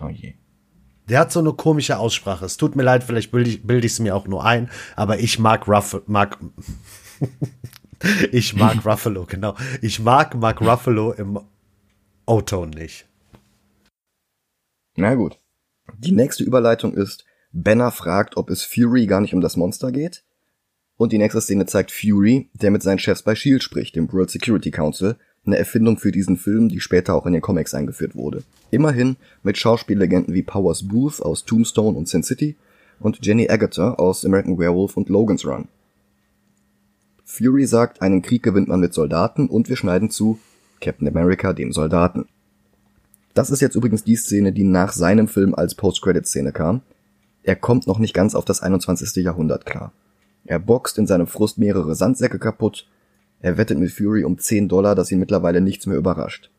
[0.01, 0.37] Oh je.
[1.11, 2.47] Der hat so eine komische Aussprache.
[2.47, 5.19] Es tut mir leid, vielleicht bilde ich, bild ich es mir auch nur ein, aber
[5.19, 6.39] ich mag Ruff, mag,
[8.33, 9.55] ich mag Ruffalo, genau.
[9.83, 11.41] Ich mag Mark Ruffalo im
[12.27, 13.07] O-Tone nicht.
[14.97, 15.39] Na gut.
[15.99, 20.25] Die nächste Überleitung ist, Banner fragt, ob es Fury gar nicht um das Monster geht.
[20.97, 23.63] Und die nächste Szene zeigt Fury, der mit seinen Chefs bei S.H.I.E.L.D.
[23.63, 27.43] spricht, dem World Security Council, eine Erfindung für diesen Film, die später auch in den
[27.43, 28.43] Comics eingeführt wurde.
[28.71, 32.57] Immerhin mit Schauspiellegenden wie Powers Booth aus Tombstone und Sin City
[32.99, 35.69] und Jenny Agutter aus American Werewolf und Logan's Run.
[37.37, 40.39] Fury sagt, einen Krieg gewinnt man mit Soldaten und wir schneiden zu
[40.81, 42.27] Captain America dem Soldaten.
[43.35, 46.81] Das ist jetzt übrigens die Szene, die nach seinem Film als Post-Credit-Szene kam.
[47.43, 49.23] Er kommt noch nicht ganz auf das 21.
[49.23, 49.93] Jahrhundert klar.
[50.47, 52.89] Er boxt in seinem Frust mehrere Sandsäcke kaputt,
[53.41, 56.51] er wettet mit Fury um 10 Dollar, dass ihn mittlerweile nichts mehr überrascht.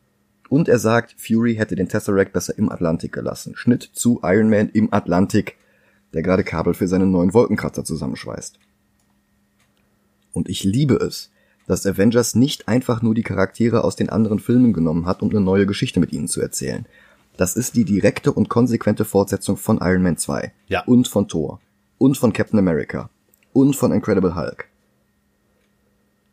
[0.48, 3.56] Und er sagt, Fury hätte den Tesseract besser im Atlantik gelassen.
[3.56, 5.56] Schnitt zu Iron Man im Atlantik,
[6.14, 8.58] der gerade Kabel für seinen neuen Wolkenkratzer zusammenschweißt.
[10.38, 11.32] Und ich liebe es,
[11.66, 15.40] dass Avengers nicht einfach nur die Charaktere aus den anderen Filmen genommen hat, um eine
[15.40, 16.86] neue Geschichte mit ihnen zu erzählen.
[17.36, 20.52] Das ist die direkte und konsequente Fortsetzung von Iron Man 2.
[20.68, 20.84] Ja.
[20.84, 21.60] Und von Thor.
[21.98, 23.10] Und von Captain America.
[23.52, 24.68] Und von Incredible Hulk.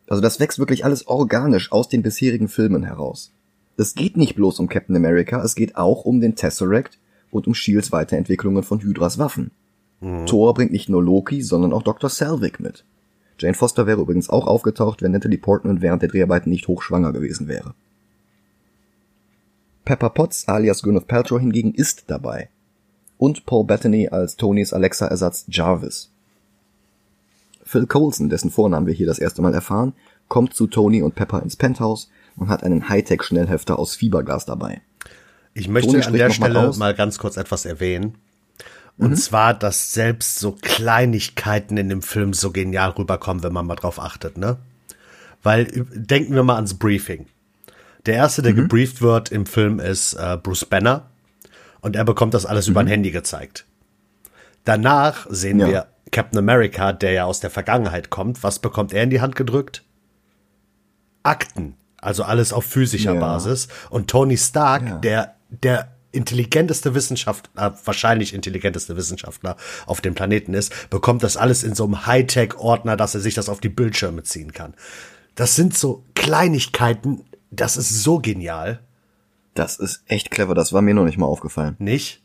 [0.08, 3.32] Also das wächst wirklich alles organisch aus den bisherigen Filmen heraus.
[3.76, 7.00] Es geht nicht bloß um Captain America, es geht auch um den Tesseract
[7.32, 9.50] und um Shields Weiterentwicklungen von Hydras Waffen.
[10.00, 10.28] Mhm.
[10.28, 12.12] Thor bringt nicht nur Loki, sondern auch Dr.
[12.12, 12.86] Selvig mit.
[13.38, 17.48] Jane Foster wäre übrigens auch aufgetaucht, wenn Natalie Portman während der Dreharbeiten nicht hochschwanger gewesen
[17.48, 17.74] wäre.
[19.84, 22.50] Pepper Potts alias Gwyneth Paltrow hingegen ist dabei.
[23.18, 26.10] Und Paul Bettany als Tonys Alexa-Ersatz Jarvis.
[27.64, 29.94] Phil Coulson, dessen Vornamen wir hier das erste Mal erfahren,
[30.28, 34.82] kommt zu Tony und Pepper ins Penthouse und hat einen Hightech-Schnellhefter aus Fiberglas dabei.
[35.54, 38.18] Ich möchte an der Stelle mal, mal, ganz kurz etwas erwähnen.
[38.98, 39.16] Und mhm.
[39.16, 44.00] zwar, dass selbst so Kleinigkeiten in dem Film so genial rüberkommen, wenn man mal drauf
[44.00, 44.58] achtet, ne?
[45.44, 47.28] Weil, denken wir mal ans Briefing.
[48.06, 48.58] Der erste, der mhm.
[48.58, 51.10] gebrieft wird im Film, ist äh, Bruce Banner.
[51.82, 52.72] Und er bekommt das alles mhm.
[52.72, 53.66] über ein Handy gezeigt.
[54.64, 55.68] Danach sehen ja.
[55.68, 59.36] wir Captain America, der ja aus der Vergangenheit kommt, was bekommt er in die Hand
[59.36, 59.84] gedrückt?
[61.24, 63.20] Akten, also alles auf physischer ja.
[63.20, 63.68] Basis.
[63.90, 64.98] Und Tony Stark, ja.
[65.00, 71.76] der, der intelligenteste Wissenschaftler, wahrscheinlich intelligenteste Wissenschaftler auf dem Planeten ist, bekommt das alles in
[71.76, 74.74] so einem Hightech-Ordner, dass er sich das auf die Bildschirme ziehen kann.
[75.36, 78.80] Das sind so Kleinigkeiten, das ist so genial.
[79.54, 81.76] Das ist echt clever, das war mir noch nicht mal aufgefallen.
[81.80, 82.22] Nicht?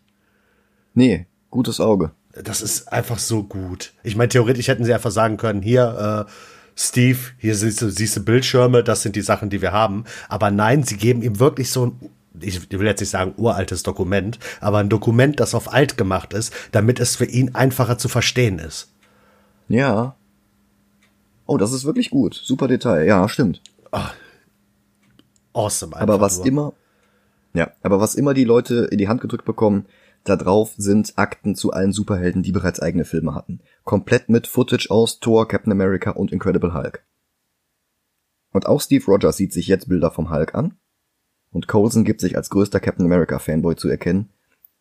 [0.94, 3.92] Nee, gutes Auge das ist einfach so gut.
[4.02, 6.30] Ich meine, theoretisch hätten sie einfach sagen können, hier, äh,
[6.76, 10.04] Steve, hier siehst du, siehst du Bildschirme, das sind die Sachen, die wir haben.
[10.28, 12.10] Aber nein, sie geben ihm wirklich so ein,
[12.42, 16.52] ich will jetzt nicht sagen uraltes Dokument, aber ein Dokument, das auf alt gemacht ist,
[16.72, 18.92] damit es für ihn einfacher zu verstehen ist.
[19.68, 20.16] Ja.
[21.46, 22.34] Oh, das ist wirklich gut.
[22.34, 23.06] Super Detail.
[23.06, 23.62] Ja, stimmt.
[23.90, 24.14] Ach,
[25.52, 25.96] awesome.
[25.96, 26.46] Aber was nur.
[26.46, 26.72] immer,
[27.54, 29.86] ja, aber was immer die Leute in die Hand gedrückt bekommen,
[30.24, 33.60] da drauf sind Akten zu allen Superhelden, die bereits eigene Filme hatten.
[33.84, 37.04] Komplett mit Footage aus Thor, Captain America und Incredible Hulk.
[38.52, 40.76] Und auch Steve Rogers sieht sich jetzt Bilder vom Hulk an.
[41.52, 44.28] Und Coulson gibt sich als größter Captain America Fanboy zu erkennen,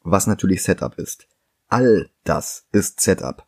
[0.04, 1.28] was natürlich Setup ist.
[1.68, 3.46] All das ist Setup.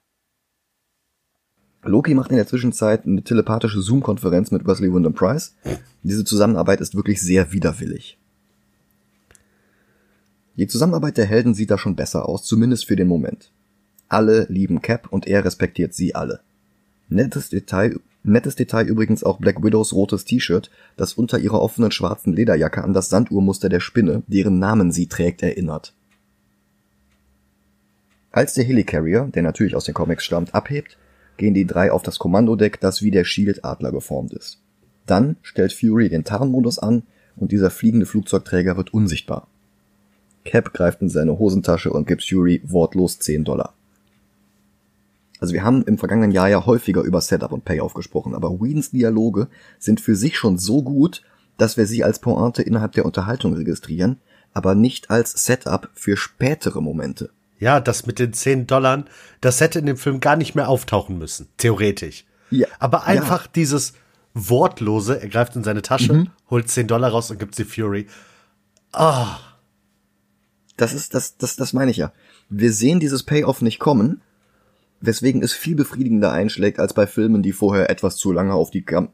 [1.84, 5.56] Loki macht in der Zwischenzeit eine telepathische Zoom-Konferenz mit Wesley Wyndham Price.
[6.04, 8.20] Diese Zusammenarbeit ist wirklich sehr widerwillig.
[10.58, 13.52] Die Zusammenarbeit der Helden sieht da schon besser aus, zumindest für den Moment.
[14.08, 16.42] Alle lieben Cap und er respektiert sie alle.
[17.10, 22.34] Nettes Detail, Nettes Detail übrigens auch Black Widows rotes T-Shirt, das unter ihrer offenen schwarzen
[22.34, 25.94] Lederjacke an das Sanduhrmuster der Spinne, deren Namen sie trägt, erinnert.
[28.32, 30.98] Als der Helicarrier, der natürlich aus den Comics stammt, abhebt,
[31.38, 34.60] gehen die drei auf das Kommandodeck, das wie der Shield-Adler geformt ist.
[35.08, 37.04] Dann stellt Fury den Tarnmodus an
[37.36, 39.48] und dieser fliegende Flugzeugträger wird unsichtbar.
[40.46, 43.74] Cap greift in seine Hosentasche und gibt Fury wortlos 10 Dollar.
[45.42, 48.92] Also wir haben im vergangenen Jahr ja häufiger über Setup und Payoff gesprochen, aber Whedons
[48.92, 49.48] Dialoge
[49.80, 51.24] sind für sich schon so gut,
[51.58, 54.20] dass wir sie als Pointe innerhalb der Unterhaltung registrieren,
[54.54, 57.32] aber nicht als Setup für spätere Momente.
[57.60, 59.06] Ja, das mit den 10 Dollar,
[59.42, 62.26] das hätte in dem Film gar nicht mehr auftauchen müssen, theoretisch.
[62.52, 63.52] Ja, Aber einfach ja.
[63.56, 63.94] dieses
[64.34, 66.30] Wortlose, er greift in seine Tasche, Mhm.
[66.50, 68.08] holt 10 Dollar raus und gibt sie Fury.
[70.78, 72.12] Das ist, das, das, das meine ich ja.
[72.50, 74.22] Wir sehen dieses Payoff nicht kommen,
[75.02, 78.84] weswegen es viel befriedigender einschlägt als bei Filmen, die vorher etwas zu lange auf die
[78.84, 79.10] Kam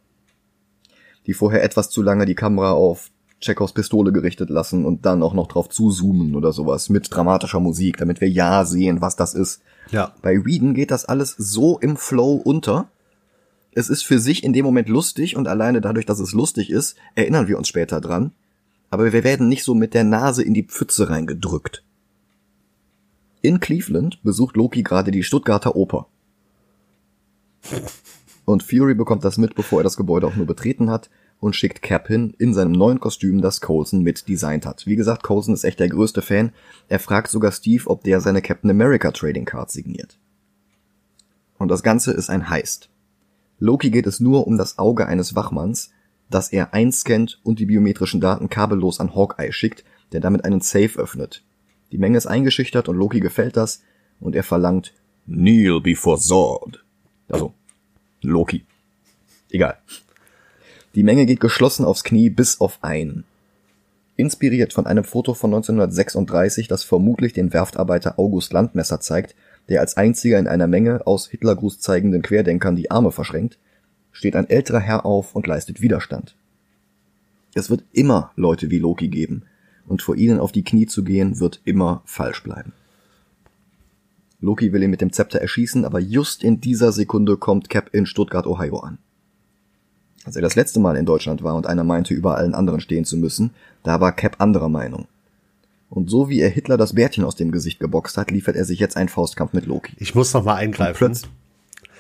[1.28, 5.34] die vorher etwas zu lange die Kamera auf Chekhovs Pistole gerichtet lassen und dann auch
[5.34, 9.62] noch drauf zuzoomen oder sowas mit dramatischer Musik, damit wir ja sehen, was das ist.
[9.92, 10.14] Ja.
[10.24, 12.90] Bei Whedon geht das alles so im Flow unter.
[13.74, 16.96] Es ist für sich in dem Moment lustig und alleine dadurch, dass es lustig ist,
[17.14, 18.32] erinnern wir uns später dran.
[18.90, 21.84] Aber wir werden nicht so mit der Nase in die Pfütze reingedrückt.
[23.48, 26.08] In Cleveland besucht Loki gerade die Stuttgarter Oper.
[28.44, 31.82] Und Fury bekommt das mit, bevor er das Gebäude auch nur betreten hat und schickt
[31.82, 34.86] Cap hin in seinem neuen Kostüm, das Coulson mit designt hat.
[34.86, 36.52] Wie gesagt, Coulson ist echt der größte Fan.
[36.90, 40.20] Er fragt sogar Steve, ob der seine Captain America Trading Card signiert.
[41.58, 42.90] Und das Ganze ist ein Heist.
[43.60, 45.92] Loki geht es nur um das Auge eines Wachmanns,
[46.30, 51.00] das er einscannt und die biometrischen Daten kabellos an Hawkeye schickt, der damit einen Safe
[51.00, 51.46] öffnet.
[51.92, 53.82] Die Menge ist eingeschüchtert und Loki gefällt das
[54.20, 54.94] und er verlangt
[55.26, 56.84] Kneel before Zod.
[57.30, 57.54] Also
[58.22, 58.66] Loki.
[59.50, 59.78] Egal.
[60.96, 63.24] Die Menge geht geschlossen aufs Knie bis auf einen.
[64.16, 69.36] Inspiriert von einem Foto von 1936, das vermutlich den Werftarbeiter August Landmesser zeigt,
[69.70, 73.60] der als einziger in einer Menge aus Hitlergruß zeigenden Querdenkern die Arme verschränkt,
[74.12, 76.36] steht ein älterer Herr auf und leistet Widerstand.
[77.54, 79.44] Es wird immer Leute wie Loki geben,
[79.88, 82.74] und vor ihnen auf die Knie zu gehen, wird immer falsch bleiben.
[84.40, 88.06] Loki will ihn mit dem Zepter erschießen, aber just in dieser Sekunde kommt Cap in
[88.06, 89.00] Stuttgart, Ohio an.
[90.26, 93.06] Als er das letzte Mal in Deutschland war und einer meinte, über allen anderen stehen
[93.06, 93.52] zu müssen,
[93.84, 95.08] da war Cap anderer Meinung.
[95.90, 98.78] Und so wie er Hitler das Bärtchen aus dem Gesicht geboxt hat, liefert er sich
[98.80, 99.94] jetzt einen Faustkampf mit Loki.
[100.00, 101.14] Ich muss noch mal eingreifen.
[101.14, 101.24] Plötz-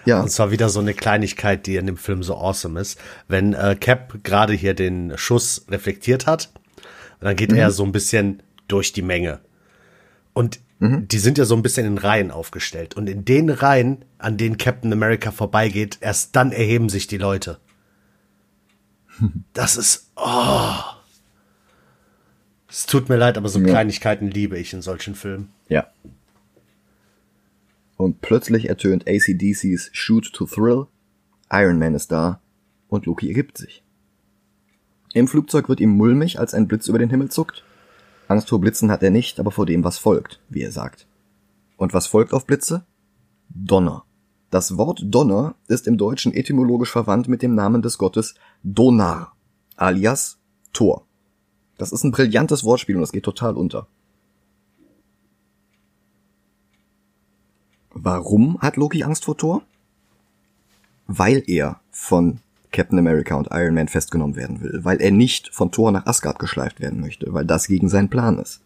[0.06, 3.00] Ja, Und zwar wieder so eine Kleinigkeit, die in dem Film so awesome ist.
[3.30, 6.52] Wenn äh, Cap gerade hier den Schuss reflektiert hat,
[7.19, 9.39] dann geht er so ein bisschen durch die Menge.
[10.34, 12.95] Und die sind ja so ein bisschen in Reihen aufgestellt.
[12.95, 17.60] Und in den Reihen, an denen Captain America vorbeigeht, erst dann erheben sich die Leute.
[19.53, 20.75] Das ist, oh.
[22.69, 23.65] Es tut mir leid, aber so Ja.
[23.65, 25.49] Kleinigkeiten liebe ich in solchen Filmen.
[25.67, 25.88] Ja.
[27.95, 30.86] Und plötzlich ertönt ACDCs Shoot to Thrill,
[31.51, 32.39] Iron Man ist da
[32.88, 33.84] und Loki ergibt sich.
[35.17, 37.63] Im Flugzeug wird ihm mulmig, als ein Blitz über den Himmel zuckt.
[38.27, 41.08] Angst vor Blitzen hat er nicht, aber vor dem, was folgt, wie er sagt.
[41.75, 42.86] Und was folgt auf Blitze?
[43.49, 44.03] Donner.
[44.51, 49.36] Das Wort Donner ist im Deutschen etymologisch verwandt mit dem Namen des Gottes Donar,
[49.75, 50.38] alias
[50.71, 51.08] Thor.
[51.80, 53.88] Das ist ein brillantes Wortspiel und das geht total unter.
[57.89, 59.63] Warum hat Loki Angst vor Thor?
[61.08, 62.39] Weil er von
[62.71, 66.39] Captain America und Iron Man festgenommen werden will, weil er nicht von Thor nach Asgard
[66.39, 68.62] geschleift werden möchte, weil das gegen seinen Plan ist.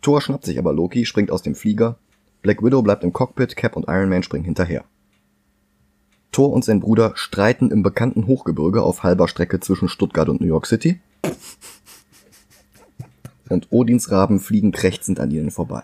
[0.00, 1.98] Thor schnappt sich aber Loki, springt aus dem Flieger,
[2.42, 4.84] Black Widow bleibt im Cockpit, Cap und Iron Man springen hinterher.
[6.32, 10.46] Thor und sein Bruder streiten im bekannten Hochgebirge auf halber Strecke zwischen Stuttgart und New
[10.46, 11.00] York City.
[13.48, 15.82] Und Odins Raben fliegen krächzend an ihnen vorbei.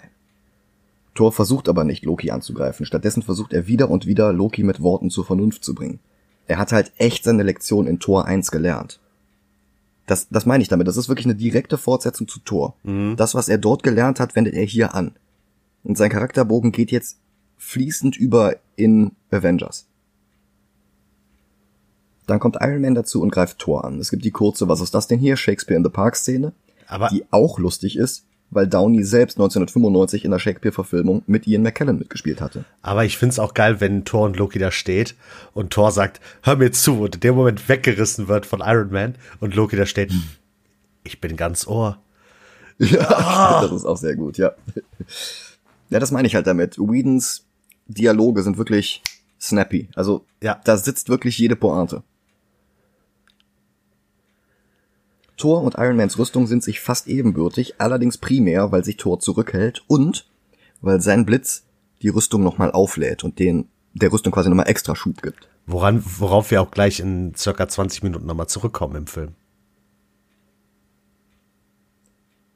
[1.17, 2.87] Thor versucht aber nicht, Loki anzugreifen.
[2.87, 5.99] Stattdessen versucht er wieder und wieder, Loki mit Worten zur Vernunft zu bringen.
[6.47, 9.01] Er hat halt echt seine Lektion in Thor 1 gelernt.
[10.07, 10.87] Das, das meine ich damit.
[10.87, 12.77] Das ist wirklich eine direkte Fortsetzung zu Thor.
[13.17, 15.17] Das, was er dort gelernt hat, wendet er hier an.
[15.83, 17.19] Und sein Charakterbogen geht jetzt
[17.59, 19.87] fließend über in Avengers.
[22.27, 23.99] Dann kommt Iron Man dazu und greift Thor an.
[23.99, 25.37] Es gibt die kurze, was ist das denn hier?
[25.37, 26.53] Shakespeare in the Park Szene,
[26.87, 31.99] Aber die auch lustig ist, weil Downey selbst 1995 in der Shakespeare-Verfilmung mit Ian McKellen
[31.99, 32.65] mitgespielt hatte.
[32.83, 35.15] Aber ich find's auch geil, wenn Thor und Loki da steht
[35.55, 39.15] und Thor sagt, hör mir zu und in dem Moment weggerissen wird von Iron Man
[39.41, 40.13] und Loki da steht,
[41.05, 41.99] ich bin ganz Ohr.
[42.79, 44.53] Ja, das ist auch sehr gut, ja.
[45.89, 46.77] Ja, das meine ich halt damit.
[46.79, 47.47] Whedons
[47.87, 49.03] Dialoge sind wirklich
[49.41, 49.89] snappy.
[49.95, 50.61] Also Ja.
[50.65, 52.03] da sitzt wirklich jede Pointe.
[55.37, 59.85] Thor und Iron Mans Rüstung sind sich fast ebenbürtig, allerdings primär, weil sich Thor zurückhält
[59.87, 60.27] und
[60.81, 61.65] weil sein Blitz
[62.03, 65.49] die Rüstung nochmal auflädt und den der Rüstung quasi nochmal extra Schub gibt.
[65.67, 69.35] Woran, worauf wir auch gleich in circa 20 Minuten nochmal zurückkommen im Film.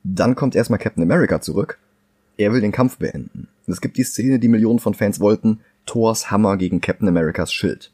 [0.05, 1.79] Dann kommt erstmal Captain America zurück.
[2.37, 3.49] Er will den Kampf beenden.
[3.67, 7.93] Es gibt die Szene, die Millionen von Fans wollten, Thors Hammer gegen Captain Americas Schild.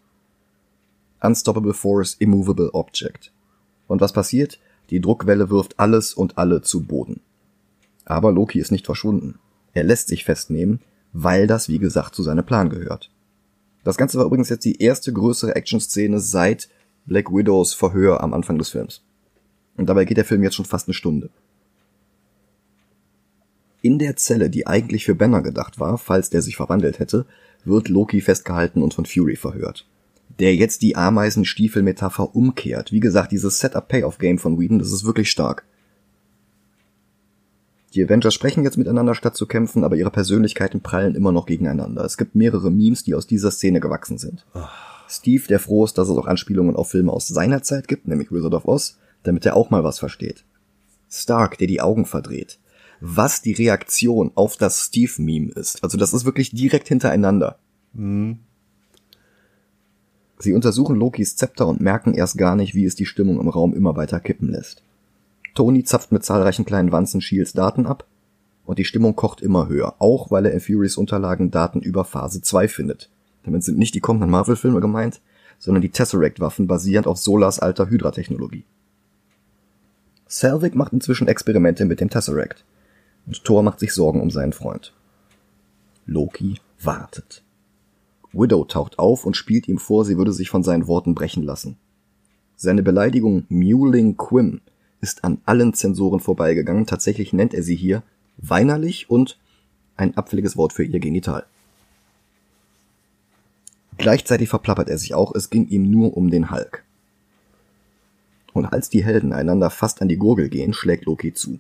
[1.20, 3.33] Unstoppable Force, Immovable Object.
[3.88, 4.59] Und was passiert?
[4.90, 7.20] Die Druckwelle wirft alles und alle zu Boden.
[8.05, 9.38] Aber Loki ist nicht verschwunden.
[9.72, 10.81] Er lässt sich festnehmen,
[11.12, 13.11] weil das, wie gesagt, zu seinem Plan gehört.
[13.85, 16.68] Das Ganze war übrigens jetzt die erste größere Action-Szene seit
[17.05, 19.03] Black Widows Verhör am Anfang des Films.
[19.77, 21.31] Und dabei geht der Film jetzt schon fast eine Stunde.
[23.83, 27.27] In der Zelle, die eigentlich für Banner gedacht war, falls der sich verwandelt hätte,
[27.64, 29.87] wird Loki festgehalten und von Fury verhört.
[30.38, 32.92] Der jetzt die Ameisenstiefel-Metapher umkehrt.
[32.92, 35.64] Wie gesagt, dieses Setup-Payoff-Game von Whedon, das ist wirklich stark.
[37.94, 42.05] Die Avengers sprechen jetzt miteinander statt zu kämpfen, aber ihre Persönlichkeiten prallen immer noch gegeneinander.
[42.05, 44.44] Es gibt mehrere Memes, die aus dieser Szene gewachsen sind.
[45.09, 48.31] Steve, der froh ist, dass es auch Anspielungen auf Filme aus seiner Zeit gibt, nämlich
[48.31, 50.44] Wizard of Oz, damit er auch mal was versteht.
[51.09, 52.59] Stark, der die Augen verdreht.
[53.01, 55.83] Was die Reaktion auf das Steve-Meme ist.
[55.83, 57.59] Also das ist wirklich direkt hintereinander.
[60.38, 63.75] Sie untersuchen Lokis Zepter und merken erst gar nicht, wie es die Stimmung im Raum
[63.75, 64.83] immer weiter kippen lässt.
[65.55, 68.05] Tony zapft mit zahlreichen kleinen Wanzen Shields Daten ab
[68.66, 72.42] und die Stimmung kocht immer höher, auch weil er in Furys Unterlagen Daten über Phase
[72.42, 73.09] 2 findet.
[73.44, 75.20] Damit sind nicht die kommenden Marvel-Filme gemeint,
[75.59, 78.64] sondern die Tesseract-Waffen basierend auf Solas alter Hydra-Technologie.
[80.27, 82.64] Selvig macht inzwischen Experimente mit dem Tesseract
[83.27, 84.92] und Thor macht sich Sorgen um seinen Freund.
[86.05, 87.42] Loki wartet.
[88.37, 91.77] Widow taucht auf und spielt ihm vor, sie würde sich von seinen Worten brechen lassen.
[92.57, 94.61] Seine Beleidigung Mewling Quim
[95.01, 96.87] ist an allen Zensoren vorbeigegangen.
[96.87, 98.03] Tatsächlich nennt er sie hier
[98.38, 99.38] weinerlich und
[99.96, 101.44] ein abfälliges Wort für ihr Genital.
[103.99, 106.85] Gleichzeitig verplappert er sich auch, es ging ihm nur um den Hulk.
[108.53, 111.59] Und als die Helden einander fast an die Gurgel gehen, schlägt Loki zu.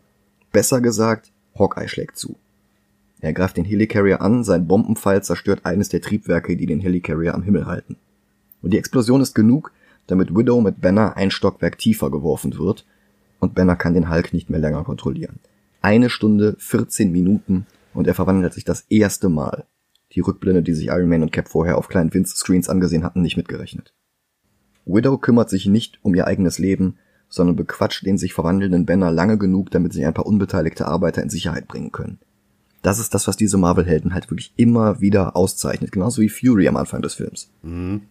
[0.52, 2.36] Besser gesagt, Hawkeye schlägt zu.
[3.20, 7.42] Er greift den Helicarrier an, sein Bombenpfeil zerstört eines der Triebwerke, die den Helicarrier am
[7.42, 7.96] Himmel halten.
[8.62, 9.72] Und die Explosion ist genug,
[10.06, 12.86] damit Widow mit Banner ein Stockwerk tiefer geworfen wird
[13.40, 15.38] und Banner kann den Hulk nicht mehr länger kontrollieren.
[15.82, 19.64] Eine Stunde, 14 Minuten und er verwandelt sich das erste Mal.
[20.12, 23.36] Die Rückblende, die sich Iron Man und Cap vorher auf kleinen Windscreens angesehen hatten, nicht
[23.36, 23.92] mitgerechnet.
[24.84, 26.96] Widow kümmert sich nicht um ihr eigenes Leben,
[27.28, 31.30] sondern bequatscht den sich verwandelnden Banner lange genug, damit sie ein paar unbeteiligte Arbeiter in
[31.30, 32.20] Sicherheit bringen können.
[32.82, 36.76] Das ist das, was diese Marvel-Helden halt wirklich immer wieder auszeichnet, genauso wie Fury am
[36.76, 37.50] Anfang des Films.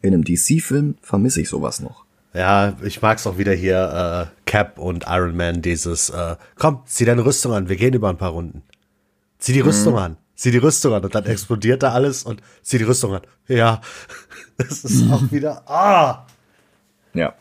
[0.01, 2.06] In einem DC-Film vermisse ich sowas noch.
[2.34, 7.06] Ja, ich mag's auch wieder hier, äh, Cap und Iron Man, dieses, äh, komm, zieh
[7.06, 8.62] deine Rüstung an, wir gehen über ein paar Runden.
[9.39, 12.78] Zieh die Rüstung an, zieh die Rüstung an und dann explodiert da alles und zieh
[12.78, 13.21] die Rüstung an.
[13.47, 13.80] Ja,
[14.58, 16.25] das ist auch wieder, ah!
[17.13, 17.34] Ja.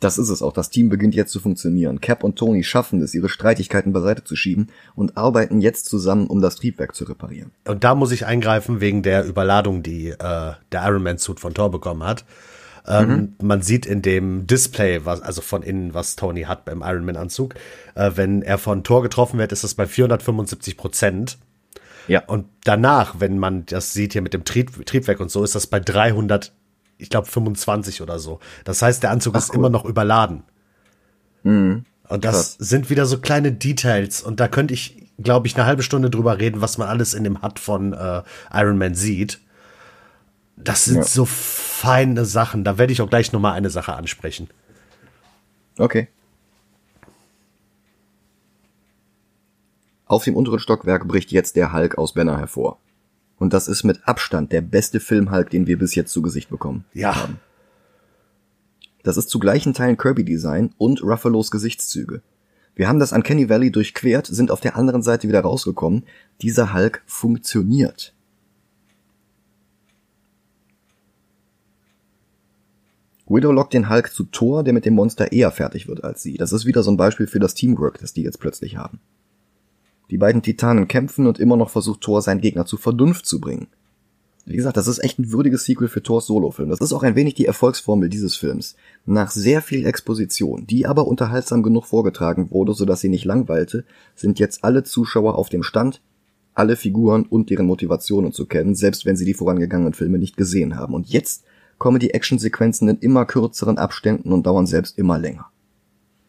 [0.00, 0.52] Das ist es auch.
[0.52, 2.00] Das Team beginnt jetzt zu funktionieren.
[2.00, 6.42] Cap und Tony schaffen es, ihre Streitigkeiten beiseite zu schieben und arbeiten jetzt zusammen, um
[6.42, 7.50] das Triebwerk zu reparieren.
[7.66, 11.54] Und da muss ich eingreifen wegen der Überladung, die äh, der Iron Man Suit von
[11.54, 12.24] Thor bekommen hat.
[12.86, 17.04] Ähm, Man sieht in dem Display, was, also von innen, was Tony hat beim Iron
[17.04, 17.54] Man Anzug,
[17.94, 21.38] äh, wenn er von Thor getroffen wird, ist das bei 475 Prozent.
[22.06, 22.22] Ja.
[22.26, 25.66] Und danach, wenn man das sieht hier mit dem Trieb, Triebwerk und so, ist das
[25.66, 26.52] bei 300,
[26.98, 28.40] ich glaube 25 oder so.
[28.64, 29.56] Das heißt, der Anzug ist cool.
[29.56, 30.42] immer noch überladen.
[31.44, 32.56] Und das krass.
[32.58, 34.22] sind wieder so kleine Details.
[34.22, 37.24] Und da könnte ich, glaube ich, eine halbe Stunde drüber reden, was man alles in
[37.24, 39.40] dem Hut von äh, Iron Man sieht.
[40.56, 41.02] Das sind Ja.
[41.04, 42.64] so feine Sachen.
[42.64, 44.48] Da werde ich auch gleich noch mal eine Sache ansprechen.
[45.78, 46.08] Okay.
[50.06, 52.78] Auf dem unteren Stockwerk bricht jetzt der Hulk aus Banner hervor.
[53.38, 56.84] Und das ist mit Abstand der beste Film-Hulk, den wir bis jetzt zu Gesicht bekommen.
[56.94, 57.28] Ja.
[59.02, 62.22] Das ist zu gleichen Teilen Kirby-Design und Ruffalos Gesichtszüge.
[62.74, 66.04] Wir haben das Uncanny Valley durchquert, sind auf der anderen Seite wieder rausgekommen.
[66.42, 68.14] Dieser Hulk funktioniert.
[73.28, 76.34] Widow lockt den Hulk zu Thor, der mit dem Monster eher fertig wird als sie.
[76.34, 79.00] Das ist wieder so ein Beispiel für das Teamwork, das die jetzt plötzlich haben.
[80.10, 83.66] Die beiden Titanen kämpfen und immer noch versucht Thor seinen Gegner zur Vernunft zu bringen.
[84.48, 86.68] Wie gesagt, das ist echt ein würdiges Sequel für Thors Solofilm.
[86.68, 88.76] Das ist auch ein wenig die Erfolgsformel dieses Films.
[89.04, 93.84] Nach sehr viel Exposition, die aber unterhaltsam genug vorgetragen wurde, sodass sie nicht langweilte,
[94.14, 96.00] sind jetzt alle Zuschauer auf dem Stand.
[96.56, 100.76] alle Figuren und deren Motivationen zu kennen, selbst wenn sie die vorangegangenen Filme nicht gesehen
[100.76, 100.94] haben.
[100.94, 101.44] Und jetzt
[101.78, 105.46] kommen die Actionsequenzen in immer kürzeren Abständen und dauern selbst immer länger.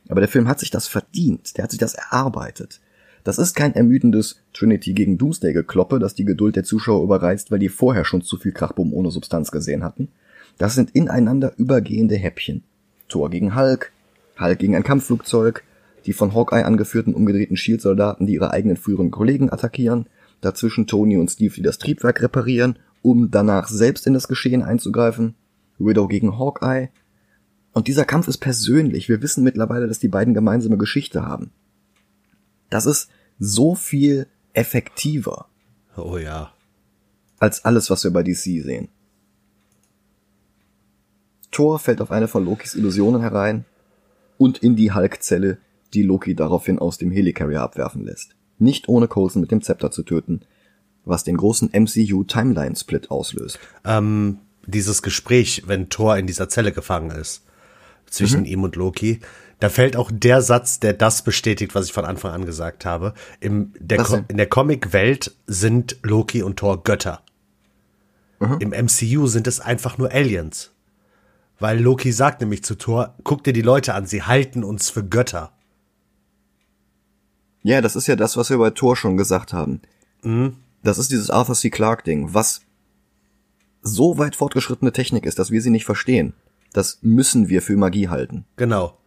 [0.10, 2.82] Aber der Film hat sich das verdient, der hat sich das erarbeitet.
[3.28, 7.60] Das ist kein ermüdendes Trinity gegen Doomsday gekloppe, das die Geduld der Zuschauer überreizt, weil
[7.60, 10.08] die vorher schon zu viel Krachbumm ohne Substanz gesehen hatten.
[10.58, 12.64] Das sind ineinander übergehende Häppchen.
[13.10, 13.92] Thor gegen Hulk,
[14.40, 15.66] Hulk gegen ein Kampfflugzeug,
[16.06, 20.06] die von Hawkeye angeführten umgedrehten Shield-Soldaten, die ihre eigenen früheren Kollegen attackieren,
[20.40, 25.36] dazwischen Tony und Steve, die das Triebwerk reparieren, um danach selbst in das Geschehen einzugreifen,
[25.80, 26.92] Widow gegen Hawkeye.
[27.74, 29.10] Und dieser Kampf ist persönlich.
[29.10, 31.52] Wir wissen mittlerweile, dass die beiden gemeinsame Geschichte haben.
[32.70, 33.10] Das ist
[33.40, 35.48] so viel effektiver.
[35.96, 36.52] Oh ja.
[37.40, 38.90] Als alles, was wir bei DC sehen.
[41.52, 43.66] Thor fällt auf eine von Lokis Illusionen herein
[44.38, 45.58] und in die Hulk-Zelle,
[45.94, 48.36] die Loki daraufhin aus dem Helicarrier abwerfen lässt.
[48.60, 50.42] Nicht ohne Coulson mit dem Zepter zu töten,
[51.06, 53.60] was den großen MCU-Timeline-Split auslöst.
[53.86, 57.44] Ähm, dieses Gespräch, wenn Thor in dieser Zelle gefangen ist,
[58.08, 58.46] zwischen mhm.
[58.46, 59.22] ihm und Loki,
[59.60, 63.14] da fällt auch der Satz, der das bestätigt, was ich von Anfang an gesagt habe.
[63.40, 67.22] Im, der in der Comic-Welt sind Loki und Thor Götter.
[68.40, 68.58] Mhm.
[68.60, 70.72] Im MCU sind es einfach nur Aliens.
[71.60, 75.04] Weil Loki sagt nämlich zu Thor, guck dir die Leute an, sie halten uns für
[75.04, 75.52] Götter.
[77.64, 79.82] Ja, das ist ja das, was wir bei Thor schon gesagt haben.
[80.22, 80.58] Mhm.
[80.84, 81.72] Das ist dieses Arthur C.
[81.72, 82.62] Clarke Ding, was
[83.82, 86.34] so weit fortgeschrittene Technik ist, dass wir sie nicht verstehen.
[86.74, 88.46] Das müssen wir für Magie halten.
[88.56, 88.98] Genau.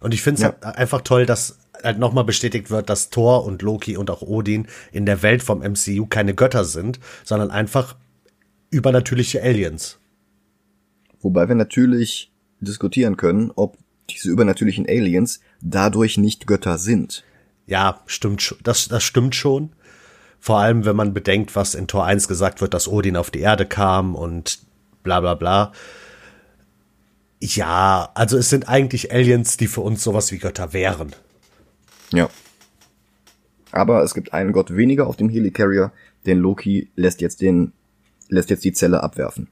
[0.00, 0.70] Und ich finde es ja.
[0.70, 5.06] einfach toll, dass halt nochmal bestätigt wird, dass Thor und Loki und auch Odin in
[5.06, 7.96] der Welt vom MCU keine Götter sind, sondern einfach
[8.70, 9.98] übernatürliche Aliens.
[11.20, 13.76] Wobei wir natürlich diskutieren können, ob
[14.10, 17.24] diese übernatürlichen Aliens dadurch nicht Götter sind.
[17.66, 19.72] Ja, stimmt, das, das stimmt schon.
[20.40, 23.40] Vor allem, wenn man bedenkt, was in Tor 1 gesagt wird, dass Odin auf die
[23.40, 24.60] Erde kam und
[25.02, 25.72] bla bla bla.
[27.40, 31.14] Ja, also es sind eigentlich Aliens, die für uns sowas wie Götter wären.
[32.12, 32.28] Ja.
[33.70, 35.92] Aber es gibt einen Gott weniger auf dem Helicarrier,
[36.26, 37.72] denn Loki lässt jetzt den,
[38.28, 39.48] lässt jetzt die Zelle abwerfen.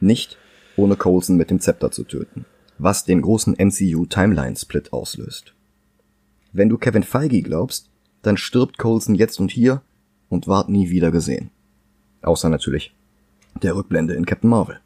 [0.00, 0.38] Nicht
[0.76, 2.44] ohne Coulson mit dem Zepter zu töten,
[2.78, 5.54] was den großen MCU Timeline Split auslöst.
[6.52, 7.90] Wenn du Kevin Feige glaubst,
[8.22, 9.82] dann stirbt Coulson jetzt und hier
[10.28, 11.50] und ward nie wieder gesehen.
[12.22, 12.94] Außer natürlich
[13.62, 14.80] der Rückblende in Captain Marvel.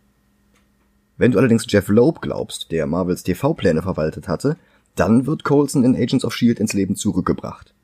[1.16, 4.56] Wenn du allerdings Jeff Loeb glaubst, der Marvels TV-Pläne verwaltet hatte,
[4.94, 6.60] dann wird Coulson in Agents of S.H.I.E.L.D.
[6.60, 7.74] ins Leben zurückgebracht.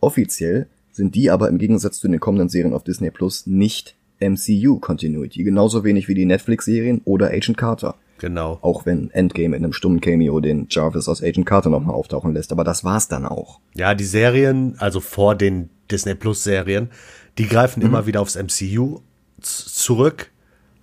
[0.00, 5.44] Offiziell sind die aber im Gegensatz zu den kommenden Serien auf Disney Plus nicht MCU-Continuity,
[5.44, 7.96] genauso wenig wie die Netflix-Serien oder Agent Carter.
[8.18, 8.58] Genau.
[8.62, 12.50] Auch wenn Endgame in einem stummen Cameo den Jarvis aus Agent Carter nochmal auftauchen lässt,
[12.50, 13.60] aber das war's dann auch.
[13.74, 16.88] Ja, die Serien, also vor den Disney Plus Serien,
[17.36, 17.86] die greifen mhm.
[17.86, 19.00] immer wieder aufs MCU
[19.40, 20.30] zurück,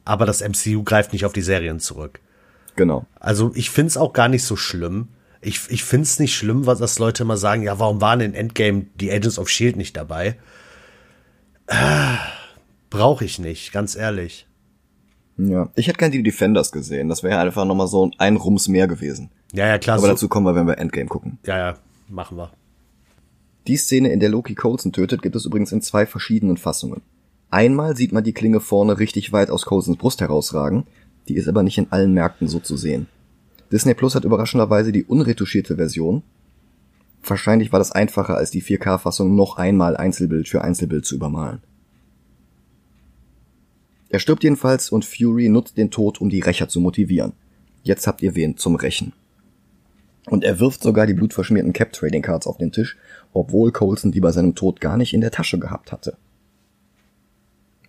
[0.05, 2.19] aber das MCU greift nicht auf die Serien zurück.
[2.75, 3.05] Genau.
[3.19, 5.09] Also ich find's auch gar nicht so schlimm.
[5.41, 8.85] Ich, ich find's nicht schlimm, was das Leute immer sagen, ja, warum waren in Endgame
[8.95, 10.37] die Agents of Shield nicht dabei?
[11.67, 12.17] Äh,
[12.93, 14.45] Brauche ich nicht, ganz ehrlich.
[15.37, 17.09] Ja, ich hätte gerne die Defenders gesehen.
[17.09, 19.31] Das wäre einfach nochmal so ein Rums mehr gewesen.
[19.51, 19.97] Ja, ja, klar.
[19.97, 21.39] Aber so dazu kommen wir, wenn wir Endgame gucken.
[21.43, 21.77] Ja, ja,
[22.07, 22.51] machen wir.
[23.65, 27.01] Die Szene, in der Loki Coulson tötet, gibt es übrigens in zwei verschiedenen Fassungen.
[27.53, 30.87] Einmal sieht man die Klinge vorne richtig weit aus Coulsons Brust herausragen,
[31.27, 33.05] die ist aber nicht in allen Märkten so zu sehen.
[33.71, 36.23] Disney Plus hat überraschenderweise die unretuschierte Version.
[37.23, 41.61] Wahrscheinlich war das einfacher als die 4K-Fassung noch einmal Einzelbild für Einzelbild zu übermalen.
[44.09, 47.33] Er stirbt jedenfalls und Fury nutzt den Tod, um die Rächer zu motivieren.
[47.83, 49.13] Jetzt habt ihr wen zum Rächen.
[50.25, 52.97] Und er wirft sogar die blutverschmierten Cap Trading Cards auf den Tisch,
[53.31, 56.17] obwohl Coulson die bei seinem Tod gar nicht in der Tasche gehabt hatte.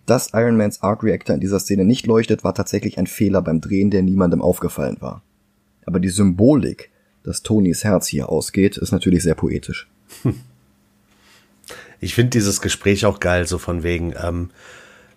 [0.05, 3.61] Dass Iron Mans Arc Reactor in dieser Szene nicht leuchtet, war tatsächlich ein Fehler beim
[3.61, 5.23] Drehen, der niemandem aufgefallen war.
[5.85, 6.91] Aber die Symbolik,
[7.23, 9.87] dass Tonys Herz hier ausgeht, ist natürlich sehr poetisch.
[12.01, 14.51] Ich finde dieses Gespräch auch geil, so von wegen, ähm,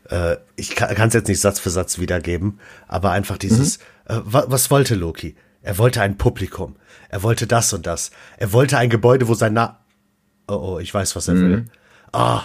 [0.08, 4.14] äh, ich kann es jetzt nicht Satz für Satz wiedergeben, aber einfach dieses, mhm.
[4.14, 5.36] äh, was, was wollte Loki?
[5.62, 6.76] Er wollte ein Publikum.
[7.10, 8.10] Er wollte das und das.
[8.38, 9.80] Er wollte ein Gebäude, wo sein Na...
[10.46, 11.50] Oh, oh, ich weiß, was er mhm.
[11.50, 11.64] will.
[12.12, 12.42] Ah.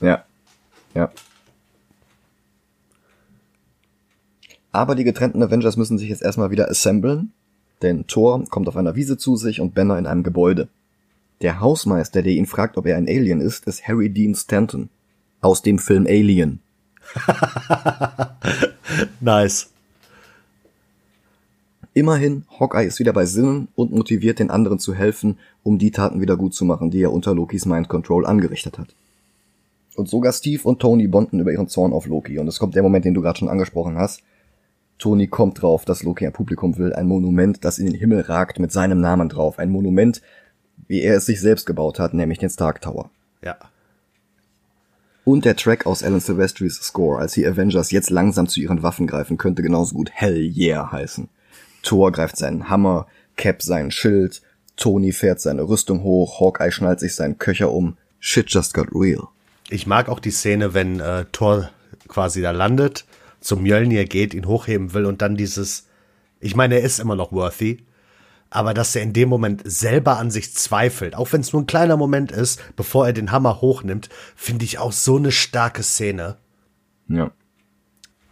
[0.00, 0.24] Ja.
[0.94, 1.10] Ja.
[4.72, 7.32] Aber die getrennten Avengers müssen sich jetzt erstmal wieder assemblen,
[7.82, 10.68] denn Thor kommt auf einer Wiese zu sich und Banner in einem Gebäude.
[11.40, 14.88] Der Hausmeister, der ihn fragt, ob er ein Alien ist, ist Harry Dean Stanton
[15.40, 16.60] aus dem Film Alien.
[19.20, 19.70] nice.
[21.94, 26.20] Immerhin, Hawkeye ist wieder bei Sinnen und motiviert den anderen zu helfen, um die Taten
[26.20, 28.94] wieder gut zu machen, die er unter Lokis Mind Control angerichtet hat.
[29.98, 32.38] Und sogar Steve und Tony bonden über ihren Zorn auf Loki.
[32.38, 34.22] Und es kommt der Moment, den du gerade schon angesprochen hast.
[34.96, 38.60] Tony kommt drauf, dass Loki ein Publikum will, ein Monument, das in den Himmel ragt
[38.60, 39.58] mit seinem Namen drauf.
[39.58, 40.22] Ein Monument,
[40.86, 43.10] wie er es sich selbst gebaut hat, nämlich den Stark Tower.
[43.42, 43.56] Ja.
[45.24, 49.08] Und der Track aus Alan Silvestris Score, als die Avengers jetzt langsam zu ihren Waffen
[49.08, 51.28] greifen, könnte genauso gut Hell Yeah heißen.
[51.82, 54.42] Thor greift seinen Hammer, Cap seinen Schild,
[54.76, 57.96] Tony fährt seine Rüstung hoch, Hawkeye schnallt sich seinen Köcher um.
[58.20, 59.26] Shit just got real.
[59.70, 61.70] Ich mag auch die Szene, wenn äh, Thor
[62.08, 63.04] quasi da landet,
[63.40, 65.86] zum Mjölnir geht, ihn hochheben will und dann dieses,
[66.40, 67.84] ich meine, er ist immer noch worthy,
[68.50, 71.66] aber dass er in dem Moment selber an sich zweifelt, auch wenn es nur ein
[71.66, 76.36] kleiner Moment ist, bevor er den Hammer hochnimmt, finde ich auch so eine starke Szene.
[77.08, 77.30] Ja.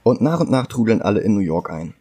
[0.02, 1.94] Und nach und nach trudeln alle in New York ein.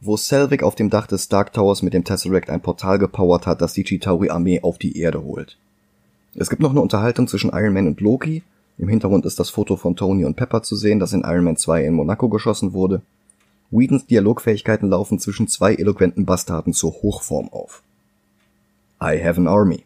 [0.00, 3.60] Wo Selvig auf dem Dach des Stark Towers mit dem Tesseract ein Portal gepowert hat,
[3.60, 5.58] das die Chitauri-Armee auf die Erde holt.
[6.34, 8.44] Es gibt noch eine Unterhaltung zwischen Iron Man und Loki,
[8.78, 11.56] im Hintergrund ist das Foto von Tony und Pepper zu sehen, das in Iron Man
[11.56, 13.02] 2 in Monaco geschossen wurde.
[13.70, 17.82] Whedons Dialogfähigkeiten laufen zwischen zwei eloquenten Bastarden zur Hochform auf.
[19.02, 19.84] I have an army.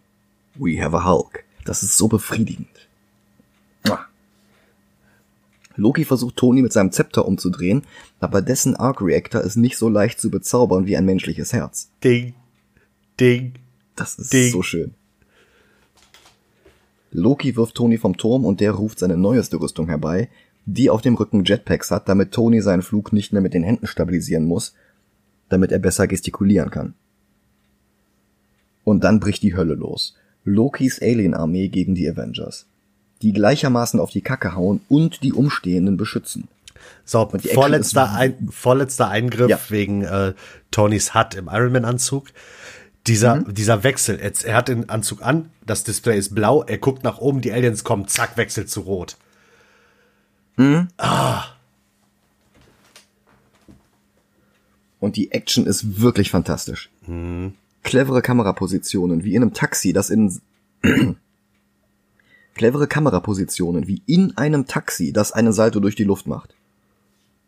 [0.55, 1.45] We have a Hulk.
[1.65, 2.69] Das ist so befriedigend.
[5.77, 7.83] Loki versucht Tony mit seinem Zepter umzudrehen,
[8.21, 11.91] aber dessen Arc Reactor ist nicht so leicht zu bezaubern wie ein menschliches Herz.
[12.05, 12.35] Ding.
[13.19, 13.55] Ding.
[13.97, 14.51] Das ist Ding.
[14.51, 14.95] so schön.
[17.13, 20.29] Loki wirft Tony vom Turm und der ruft seine neueste Rüstung herbei,
[20.65, 23.87] die auf dem Rücken Jetpacks hat, damit Tony seinen Flug nicht mehr mit den Händen
[23.87, 24.75] stabilisieren muss,
[25.49, 26.95] damit er besser gestikulieren kann.
[28.85, 30.17] Und dann bricht die Hölle los.
[30.45, 32.67] Lokis Alien-Armee gegen die Avengers.
[33.23, 36.49] Die gleichermaßen auf die Kacke hauen und die Umstehenden beschützen.
[37.05, 39.59] So, vorletzter, ein, vorletzter Eingriff Ja.
[39.69, 40.35] wegen äh,
[40.73, 42.27] Tonys Hut im Iron Man Anzug.
[43.07, 43.55] Dieser, Mhm.
[43.55, 47.41] dieser Wechsel, er hat den Anzug an, das Display ist blau, er guckt nach oben,
[47.41, 49.17] die Aliens kommen, zack, wechselt zu rot.
[55.01, 56.91] Und die Action ist wirklich fantastisch.
[57.83, 60.41] Clevere Kamerapositionen, wie in einem Taxi, das in
[62.55, 66.55] clevere Kamerapositionen, wie in einem Taxi, das einen Salto durch die Luft macht.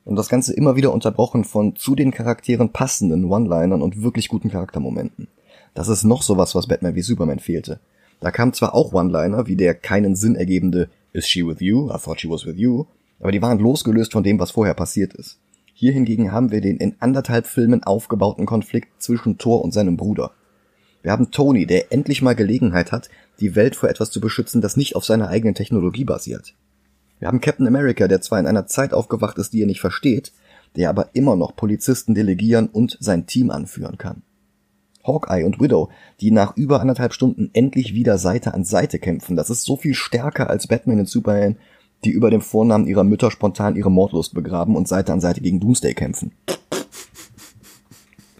[0.04, 4.50] Und das Ganze immer wieder unterbrochen von zu den Charakteren passenden One-Linern und wirklich guten
[4.50, 5.28] Charaktermomenten.
[5.74, 7.80] Das ist noch sowas, was Batman wie Superman fehlte.
[8.20, 11.90] Da kamen zwar auch One-Liner, wie der keinen Sinn ergebende Is she with you?
[11.90, 12.86] I thought she was with you.
[13.20, 15.38] Aber die waren losgelöst von dem, was vorher passiert ist.
[15.72, 20.30] Hier hingegen haben wir den in anderthalb Filmen aufgebauten Konflikt zwischen Thor und seinem Bruder.
[21.02, 23.10] Wir haben Tony, der endlich mal Gelegenheit hat,
[23.40, 26.54] die Welt vor etwas zu beschützen, das nicht auf seiner eigenen Technologie basiert.
[27.18, 30.32] Wir haben Captain America, der zwar in einer Zeit aufgewacht ist, die er nicht versteht,
[30.76, 34.22] der aber immer noch Polizisten delegieren und sein Team anführen kann.
[35.06, 35.90] Hawkeye und Widow,
[36.20, 39.36] die nach über anderthalb Stunden endlich wieder Seite an Seite kämpfen.
[39.36, 41.56] Das ist so viel stärker als Batman und Superman,
[42.04, 45.60] die über dem Vornamen ihrer Mütter spontan ihre Mordlust begraben und Seite an Seite gegen
[45.60, 46.32] Doomsday kämpfen.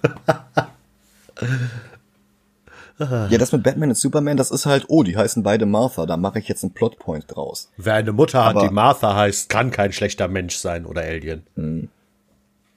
[2.98, 6.16] ja, das mit Batman und Superman, das ist halt, oh, die heißen beide Martha, da
[6.16, 7.70] mache ich jetzt einen Plotpoint draus.
[7.76, 11.42] Wer eine Mutter hat, Aber- die Martha heißt, kann kein schlechter Mensch sein oder Alien.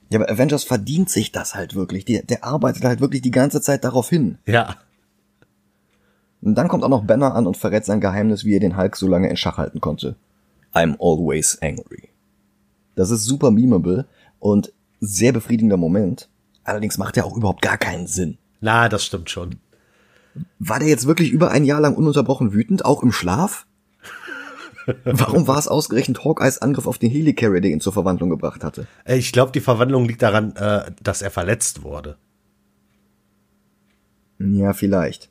[0.10, 2.06] Ja, aber Avengers verdient sich das halt wirklich.
[2.06, 4.38] Der, der arbeitet halt wirklich die ganze Zeit darauf hin.
[4.46, 4.76] Ja.
[6.42, 8.96] Und dann kommt auch noch Banner an und verrät sein Geheimnis, wie er den Hulk
[8.96, 10.16] so lange in Schach halten konnte.
[10.74, 12.10] I'm always angry.
[12.96, 14.06] Das ist super memeable
[14.40, 16.30] und sehr befriedigender Moment.
[16.64, 18.38] Allerdings macht er auch überhaupt gar keinen Sinn.
[18.60, 19.58] Na, das stimmt schon.
[20.60, 23.67] War der jetzt wirklich über ein Jahr lang ununterbrochen wütend, auch im Schlaf?
[25.04, 28.88] Warum war es ausgerechnet Hawkeyes Angriff auf den Helicarrier, der ihn zur Verwandlung gebracht hatte?
[29.04, 32.18] Äh, Ich glaube, die Verwandlung liegt daran, äh, dass er verletzt wurde.
[34.40, 35.30] Ja, vielleicht.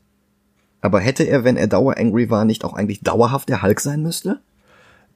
[0.81, 4.41] Aber hätte er, wenn er dauerangry war, nicht auch eigentlich dauerhaft der Hulk sein müsste?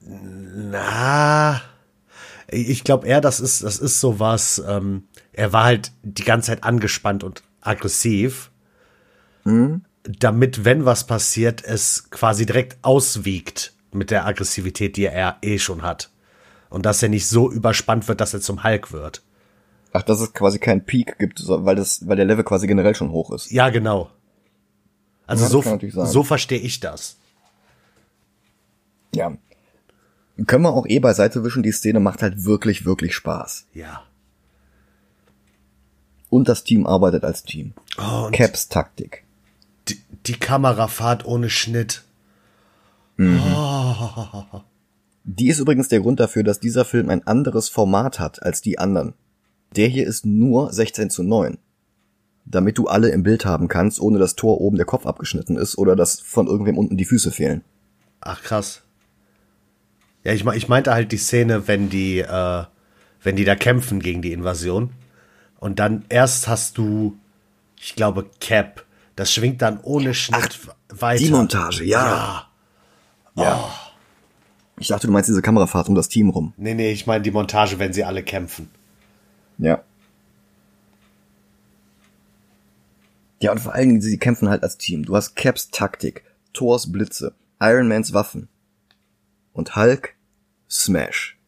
[0.01, 1.61] Na,
[2.49, 6.65] ich glaube eher, das ist, das ist sowas, ähm, er war halt die ganze Zeit
[6.65, 8.51] angespannt und aggressiv,
[10.05, 15.83] damit, wenn was passiert, es quasi direkt auswiegt mit der Aggressivität, die er eh schon
[15.83, 16.11] hat.
[16.69, 19.23] Und dass er nicht so überspannt wird, dass er zum Hulk wird.
[19.93, 23.11] Ach, dass es quasi keinen Peak gibt, weil das, weil der Level quasi generell schon
[23.11, 23.51] hoch ist.
[23.51, 24.11] Ja, genau.
[25.27, 27.17] Also Ja, so, so verstehe ich das.
[29.15, 29.37] Ja.
[30.47, 33.67] Können wir auch eh beiseite wischen, die Szene macht halt wirklich, wirklich Spaß.
[33.75, 34.05] Ja.
[36.29, 37.75] Und das Team arbeitet als Team.
[37.99, 39.25] Oh, Caps Taktik.
[39.89, 42.05] die, die Kamerafahrt ohne Schnitt.
[45.25, 48.79] Die ist übrigens der Grund dafür, dass dieser Film ein anderes Format hat als die
[48.79, 49.15] anderen.
[49.77, 51.59] Der hier ist nur 16 zu 9.
[52.47, 55.79] damit du alle im Bild haben kannst, ohne dass Thor oben der Kopf abgeschnitten ist
[55.79, 57.63] oder dass von irgendwem unten die Füße fehlen.
[58.21, 58.83] Ach krass.
[60.25, 62.65] Ja, ich, ich meinte halt die Szene, wenn die, äh,
[63.23, 64.91] wenn die da kämpfen gegen die Invasion.
[65.59, 67.19] Und dann erst hast du,
[67.79, 68.85] ich glaube, Cap.
[69.15, 71.23] Das schwingt dann ohne Schnitt Ach, weiter.
[71.23, 72.05] Die Montage, ja.
[72.05, 72.50] Ja.
[73.43, 73.61] Ja.
[73.63, 73.91] Oh.
[74.79, 76.55] Ich dachte, du meinst diese Kamerafahrt um das Team rum.
[76.57, 78.71] Nee, nee, ich meine die Montage, wenn sie alle kämpfen.
[79.59, 79.83] Ja.
[83.43, 85.05] Ja, und vor allen Dingen, sie kämpfen halt als Team.
[85.05, 88.49] Du hast Caps Taktik, Thors Blitze, Iron Mans Waffen
[89.53, 90.15] und Hulk
[90.69, 91.39] Smash.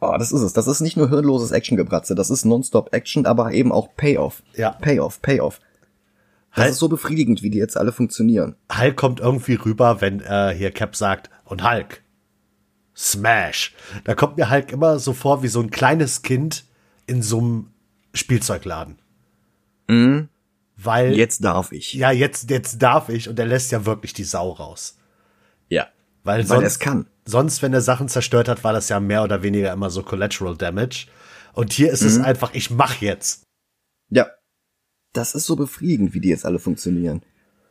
[0.00, 0.52] Oh, das ist es.
[0.52, 4.42] Das ist nicht nur hirnloses Actiongebratze, das ist Nonstop Action, aber eben auch Payoff.
[4.54, 4.70] Ja.
[4.72, 5.60] Payoff, Payoff.
[6.54, 8.56] Das Hulk, ist so befriedigend, wie die jetzt alle funktionieren.
[8.76, 12.02] Hulk kommt irgendwie rüber, wenn äh, hier Cap sagt, und Hulk,
[12.96, 13.74] Smash.
[14.04, 16.64] Da kommt mir Hulk immer so vor wie so ein kleines Kind
[17.06, 17.70] in so einem
[18.12, 18.98] Spielzeugladen.
[19.88, 20.28] Mhm.
[20.76, 21.16] Weil.
[21.16, 21.94] Jetzt darf ich.
[21.94, 24.98] Ja, jetzt, jetzt darf ich und er lässt ja wirklich die Sau raus.
[25.68, 25.88] Ja.
[26.24, 27.06] Weil, Weil es kann.
[27.24, 30.56] Sonst, wenn er Sachen zerstört hat, war das ja mehr oder weniger immer so Collateral
[30.56, 31.06] Damage.
[31.52, 32.08] Und hier ist mhm.
[32.08, 33.44] es einfach, ich mach jetzt.
[34.10, 34.26] Ja.
[35.12, 37.22] Das ist so befriedigend, wie die jetzt alle funktionieren.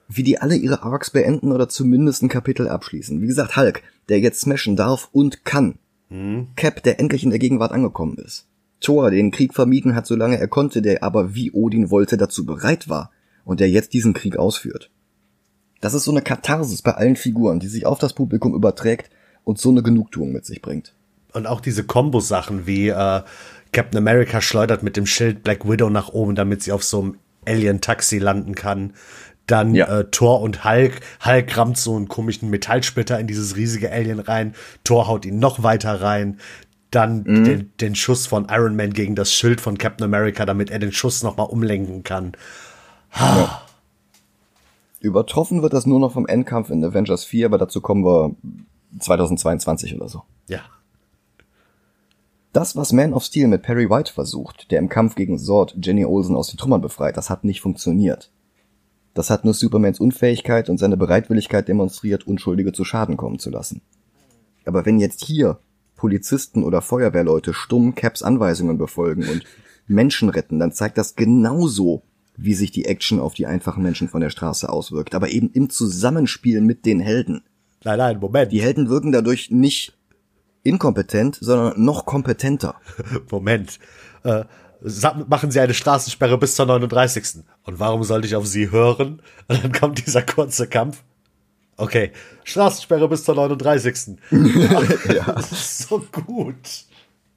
[0.08, 3.22] Wie die alle ihre Arcs beenden oder zumindest ein Kapitel abschließen.
[3.22, 5.80] Wie gesagt, Hulk, der jetzt smashen darf und kann.
[6.10, 6.48] Mhm.
[6.56, 8.48] Cap, der endlich in der Gegenwart angekommen ist.
[8.80, 12.46] Thor, der den Krieg vermieden hat, solange er konnte, der aber wie Odin wollte, dazu
[12.46, 13.12] bereit war
[13.44, 14.92] und der jetzt diesen Krieg ausführt.
[15.82, 19.10] Das ist so eine Katharsis bei allen Figuren, die sich auf das Publikum überträgt
[19.44, 20.96] und so eine Genugtuung mit sich bringt.
[21.34, 23.22] Und auch diese Kombo-Sachen wie äh,
[23.72, 27.18] Captain America schleudert mit dem Schild Black Widow nach oben, damit sie auf so einem
[27.48, 28.94] Alien-Taxi landen kann.
[29.48, 30.00] Dann ja.
[30.00, 31.00] äh, Thor und Hulk.
[31.26, 34.54] Hulk rammt so einen komischen Metallsplitter in dieses riesige Alien rein.
[34.84, 36.38] Thor haut ihn noch weiter rein
[36.92, 37.44] dann mhm.
[37.44, 40.92] den, den Schuss von Iron Man gegen das Schild von Captain America, damit er den
[40.92, 42.34] Schuss nochmal umlenken kann.
[43.16, 43.62] Ja.
[45.00, 48.36] Übertroffen wird das nur noch vom Endkampf in Avengers 4, aber dazu kommen wir
[49.00, 50.24] 2022 oder so.
[50.48, 50.62] Ja.
[52.58, 56.06] Das, was Man of Steel mit Perry White versucht, der im Kampf gegen Sword Jenny
[56.06, 58.32] Olsen aus den Trümmern befreit, das hat nicht funktioniert.
[59.14, 63.82] Das hat nur Supermans Unfähigkeit und seine Bereitwilligkeit demonstriert, Unschuldige zu Schaden kommen zu lassen.
[64.66, 65.60] Aber wenn jetzt hier
[65.96, 69.44] Polizisten oder Feuerwehrleute stumm Caps Anweisungen befolgen und
[69.86, 72.02] Menschen retten, dann zeigt das genauso,
[72.38, 75.70] wie sich die Action auf die einfachen Menschen von der Straße auswirkt, aber eben im
[75.70, 77.44] Zusammenspiel mit den Helden.
[77.84, 78.52] Nein, nein, Moment.
[78.52, 79.97] Die Helden wirken dadurch nicht
[80.64, 82.76] inkompetent, sondern noch kompetenter.
[83.32, 83.80] Moment.
[84.24, 84.44] Äh,
[85.28, 87.44] machen Sie eine Straßensperre bis zur 39.
[87.64, 89.22] Und warum sollte ich auf Sie hören?
[89.48, 91.04] Und dann kommt dieser kurze Kampf.
[91.78, 92.12] Okay,
[92.44, 94.18] Straßensperre bis zur 39.
[95.14, 95.32] ja.
[95.34, 96.56] Das ist so gut.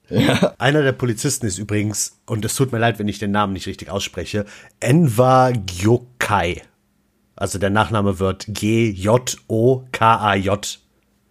[0.08, 0.54] Ja.
[0.58, 3.68] Einer der Polizisten ist übrigens, und es tut mir leid, wenn ich den Namen nicht
[3.68, 4.46] richtig ausspreche,
[4.80, 6.62] Enva Gyokai.
[7.36, 9.20] Also der Nachname wird G-J-O-K-A-J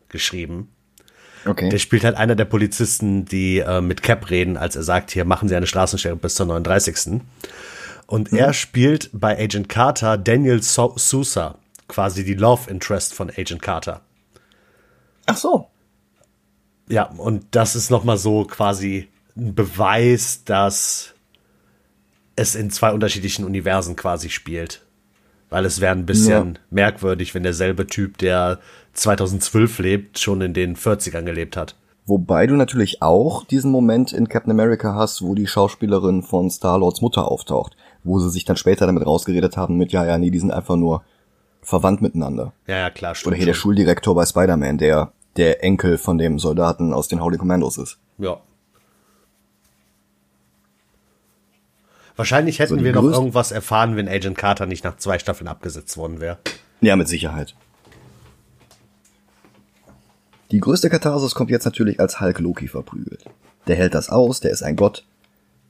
[0.07, 0.69] geschrieben.
[1.45, 1.69] Okay.
[1.69, 5.25] Der spielt halt einer der Polizisten, die äh, mit Cap reden, als er sagt, hier
[5.25, 7.21] machen Sie eine Straßensperre bis zur 39.
[8.07, 8.37] Und mhm.
[8.37, 11.55] er spielt bei Agent Carter Daniel so Sousa
[11.87, 14.01] quasi die Love Interest von Agent Carter.
[15.25, 15.67] Ach so.
[16.87, 21.13] Ja, und das ist nochmal so quasi ein Beweis, dass
[22.35, 24.81] es in zwei unterschiedlichen Universen quasi spielt.
[25.50, 26.60] Weil es wäre ein bisschen ja.
[26.70, 28.60] merkwürdig, wenn derselbe Typ, der
[28.93, 31.76] 2012 lebt, schon in den 40ern gelebt hat.
[32.06, 37.02] Wobei du natürlich auch diesen Moment in Captain America hast, wo die Schauspielerin von Star-Lords
[37.02, 40.39] Mutter auftaucht, wo sie sich dann später damit rausgeredet haben mit, ja, ja, nee, die
[40.39, 41.04] sind einfach nur
[41.62, 42.54] verwandt miteinander.
[42.68, 43.28] Ja, ja, klar, stimmt.
[43.28, 43.50] Oder hier schon.
[43.50, 47.97] der Schuldirektor bei Spider-Man, der der Enkel von dem Soldaten aus den Holy Commandos ist.
[48.18, 48.41] Ja.
[52.20, 55.95] Wahrscheinlich hätten so wir noch irgendwas erfahren, wenn Agent Carter nicht nach zwei Staffeln abgesetzt
[55.97, 56.38] worden wäre.
[56.82, 57.55] Ja, mit Sicherheit.
[60.51, 63.24] Die größte Katharsis kommt jetzt natürlich, als Hulk Loki verprügelt.
[63.67, 65.05] Der hält das aus, der ist ein Gott,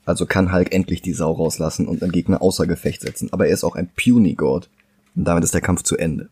[0.05, 3.31] also kann Hulk endlich die Sau rauslassen und einen Gegner außer Gefecht setzen.
[3.31, 4.69] Aber er ist auch ein Puny-God.
[5.15, 6.29] Und damit ist der Kampf zu Ende.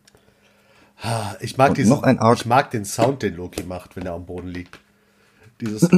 [1.38, 2.38] Ich mag, diesen, noch ein Arc.
[2.40, 4.80] ich mag den Sound, den Loki macht, wenn er am Boden liegt.
[5.60, 5.82] Dieses.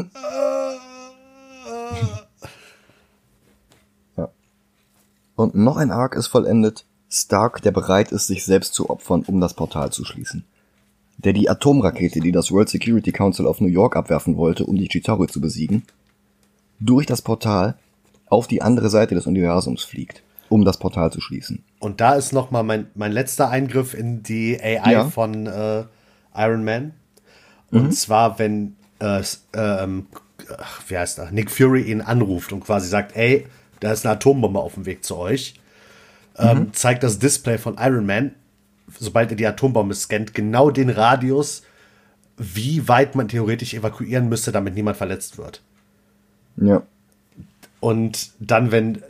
[4.16, 4.28] ja.
[5.40, 6.84] Und noch ein Arc ist vollendet.
[7.08, 10.44] Stark, der bereit ist, sich selbst zu opfern, um das Portal zu schließen.
[11.18, 14.88] Der die Atomrakete, die das World Security Council auf New York abwerfen wollte, um die
[14.88, 15.82] Chitauri zu besiegen,
[16.78, 17.76] durch das Portal
[18.26, 21.62] auf die andere Seite des Universums fliegt um das Portal zu schließen.
[21.78, 25.04] Und da ist noch mal mein, mein letzter Eingriff in die AI ja.
[25.04, 25.84] von äh,
[26.34, 26.92] Iron Man.
[27.70, 27.92] Und mhm.
[27.92, 29.22] zwar, wenn äh,
[29.54, 30.06] ähm,
[30.88, 31.30] wie heißt er?
[31.30, 33.46] Nick Fury ihn anruft und quasi sagt, ey,
[33.80, 35.54] da ist eine Atombombe auf dem Weg zu euch.
[36.38, 38.34] ähm, zeigt das Display von Iron Man,
[38.98, 41.62] sobald er die Atombombe scannt, genau den Radius,
[42.38, 45.60] wie weit man theoretisch evakuieren müsste, damit niemand verletzt wird.
[46.56, 46.82] Ja.
[47.80, 49.02] Und dann, wenn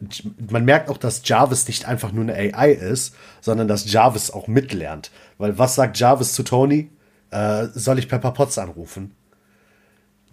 [0.50, 4.46] man merkt auch, dass Jarvis nicht einfach nur eine AI ist, sondern dass Jarvis auch
[4.48, 5.10] mitlernt.
[5.38, 6.90] Weil was sagt Jarvis zu Tony?
[7.30, 9.12] Äh, soll ich Pepper Potts anrufen?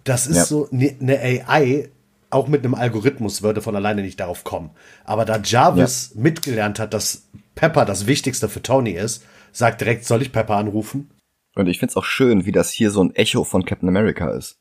[0.04, 0.44] Das ist Ja.
[0.44, 1.90] so, ne- eine AI,
[2.30, 4.70] auch mit einem Algorithmus, würde von alleine nicht darauf kommen.
[5.04, 10.22] Aber da Jarvis mitgelernt hat, dass Pepper das Wichtigste für Tony ist, sagt direkt, soll
[10.22, 11.10] ich Pepper anrufen?
[11.56, 14.58] Und ich find's auch schön, wie das hier so ein Echo von Captain America ist.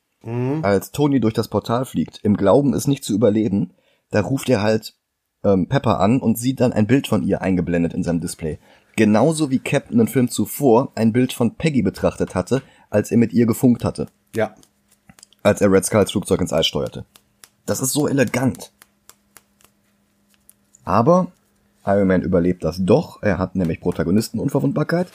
[0.63, 3.73] Als Tony durch das Portal fliegt, im Glauben, es nicht zu überleben,
[4.09, 4.95] da ruft er halt
[5.45, 8.59] ähm, Pepper an und sieht dann ein Bild von ihr eingeblendet in seinem Display.
[8.95, 13.31] Genauso wie Captain einen Film zuvor ein Bild von Peggy betrachtet hatte, als er mit
[13.31, 14.55] ihr gefunkt hatte, Ja.
[15.43, 17.05] als er Red Skulls Flugzeug ins Eis steuerte.
[17.67, 18.71] Das ist so elegant.
[20.83, 21.31] Aber
[21.85, 25.07] Iron Man überlebt das doch, er hat nämlich Protagonistenunverwundbarkeit,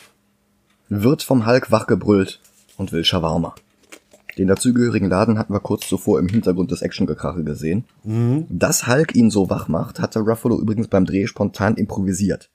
[0.88, 2.40] wird vom Hulk wachgebrüllt
[2.76, 3.54] und will Shawarma.
[4.38, 7.84] Den dazugehörigen Laden hatten wir kurz zuvor im Hintergrund des Actiongekrache gesehen.
[8.50, 12.50] Dass Hulk ihn so wach macht, hatte Ruffalo übrigens beim Dreh spontan improvisiert.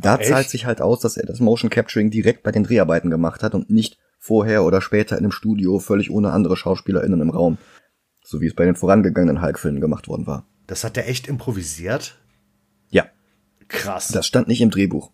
[0.00, 0.30] Da Echt?
[0.30, 3.54] zahlt sich halt aus, dass er das Motion Capturing direkt bei den Dreharbeiten gemacht hat
[3.54, 7.58] und nicht vorher oder später in einem Studio völlig ohne andere SchauspielerInnen im Raum.
[8.24, 10.44] So wie es bei den vorangegangenen Hulk-Filmen gemacht worden war.
[10.66, 12.18] Das hat er echt improvisiert?
[12.90, 13.04] Ja,
[13.68, 14.08] Krass.
[14.08, 15.10] das stand nicht im Drehbuch.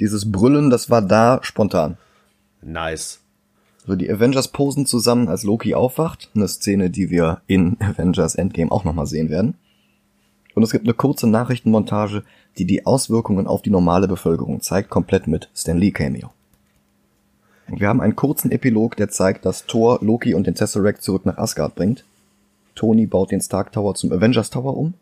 [0.00, 1.96] Dieses Brüllen, das war da spontan.
[2.62, 3.20] nice.
[3.86, 6.30] So, die Avengers posen zusammen, als Loki aufwacht.
[6.34, 9.54] Eine Szene, die wir in Avengers Endgame auch nochmal sehen werden.
[10.54, 12.22] Und es gibt eine kurze Nachrichtenmontage,
[12.58, 16.32] die die Auswirkungen auf die normale Bevölkerung zeigt, komplett mit Stan Lee Cameo.
[17.68, 21.36] Wir haben einen kurzen Epilog, der zeigt, dass Thor Loki und den Tesseract zurück nach
[21.36, 22.04] Asgard bringt.
[22.74, 24.94] Tony baut den Stark Tower zum Avengers Tower um.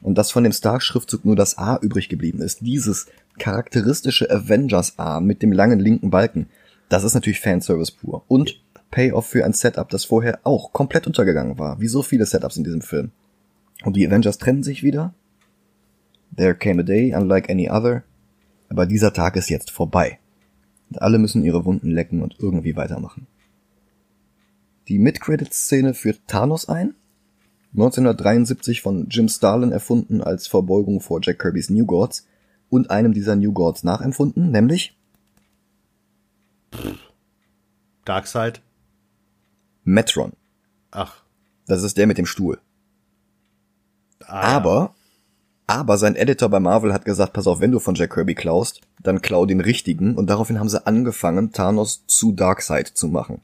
[0.00, 2.62] Und dass von dem Stark-Schriftzug nur das A übrig geblieben ist.
[2.62, 3.06] Dieses
[3.38, 6.46] charakteristische Avengers A mit dem langen linken Balken.
[6.88, 8.24] Das ist natürlich Fanservice pur.
[8.26, 11.80] Und Payoff für ein Setup, das vorher auch komplett untergegangen war.
[11.80, 13.10] Wie so viele Setups in diesem Film.
[13.84, 15.12] Und die Avengers trennen sich wieder.
[16.34, 18.02] There came a day, unlike any other.
[18.70, 20.18] Aber dieser Tag ist jetzt vorbei.
[20.90, 23.26] Und alle müssen ihre Wunden lecken und irgendwie weitermachen.
[24.88, 26.94] Die Mid-Credits-Szene führt Thanos ein.
[27.72, 32.26] 1973 von Jim Starlin erfunden als Verbeugung vor Jack Kirby's New Gods
[32.68, 34.96] und einem dieser New Gods nachempfunden, nämlich
[38.04, 38.60] Darkseid?
[39.84, 40.32] Metron.
[40.90, 41.22] Ach.
[41.66, 42.58] Das ist der mit dem Stuhl.
[44.24, 44.56] Ah.
[44.56, 44.94] Aber,
[45.70, 48.80] aber sein Editor bei Marvel hat gesagt, pass auf, wenn du von Jack Kirby klaust,
[49.00, 53.40] dann klau den richtigen und daraufhin haben sie angefangen, Thanos zu Darkseid zu machen.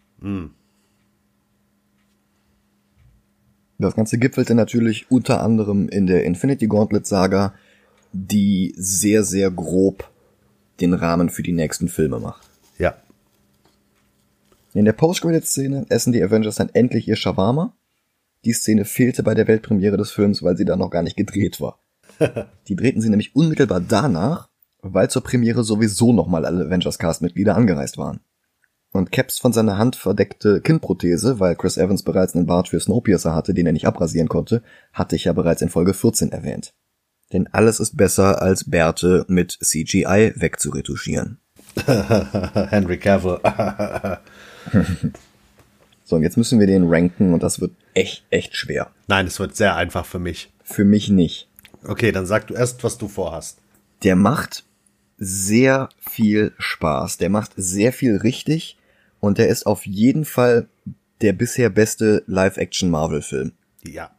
[3.78, 7.54] Das Ganze gipfelte natürlich unter anderem in der Infinity Gauntlet Saga,
[8.12, 10.10] die sehr, sehr grob
[10.80, 12.48] den Rahmen für die nächsten Filme macht.
[12.76, 12.96] Ja.
[14.74, 17.72] In der Post-Credit-Szene essen die Avengers dann endlich ihr Shawarma.
[18.44, 21.60] Die Szene fehlte bei der Weltpremiere des Films, weil sie da noch gar nicht gedreht
[21.60, 21.78] war.
[22.68, 24.48] Die drehten sie nämlich unmittelbar danach,
[24.82, 28.20] weil zur Premiere sowieso nochmal alle Avengers-Cast-Mitglieder angereist waren.
[28.92, 33.34] Und Caps von seiner Hand verdeckte Kinnprothese, weil Chris Evans bereits einen Bart für Snowpiercer
[33.34, 34.62] hatte, den er nicht abrasieren konnte,
[34.92, 36.72] hatte ich ja bereits in Folge 14 erwähnt.
[37.32, 41.38] Denn alles ist besser, als Bärte mit CGI wegzuretuschieren.
[41.86, 43.40] Henry Cavill.
[46.08, 48.92] So, und jetzt müssen wir den ranken und das wird echt, echt schwer.
[49.08, 50.52] Nein, es wird sehr einfach für mich.
[50.62, 51.48] Für mich nicht.
[51.86, 53.58] Okay, dann sag du erst, was du vorhast.
[54.02, 54.64] Der macht
[55.18, 57.18] sehr viel Spaß.
[57.18, 58.76] Der macht sehr viel richtig
[59.20, 60.68] und der ist auf jeden Fall
[61.20, 63.52] der bisher beste Live-Action-Marvel-Film.
[63.84, 64.10] Ja.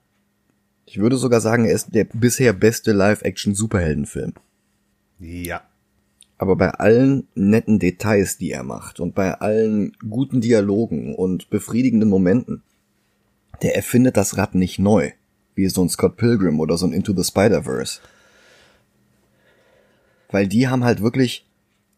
[0.85, 4.33] Ich würde sogar sagen, er ist der bisher beste Live-Action-Superhelden-Film.
[5.19, 5.61] Ja.
[6.37, 12.09] Aber bei allen netten Details, die er macht und bei allen guten Dialogen und befriedigenden
[12.09, 12.63] Momenten,
[13.61, 15.11] der erfindet das Rad nicht neu,
[15.57, 17.99] wie so ein Scott Pilgrim oder so ein Into the Spider-Verse.
[20.29, 21.45] Weil die haben halt wirklich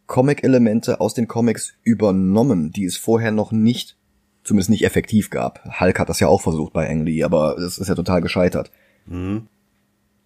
[0.07, 3.95] Comic-Elemente aus den Comics übernommen, die es vorher noch nicht,
[4.43, 5.80] zumindest nicht effektiv gab.
[5.80, 8.72] Hulk hat das ja auch versucht bei Ang Lee, aber es ist ja total gescheitert.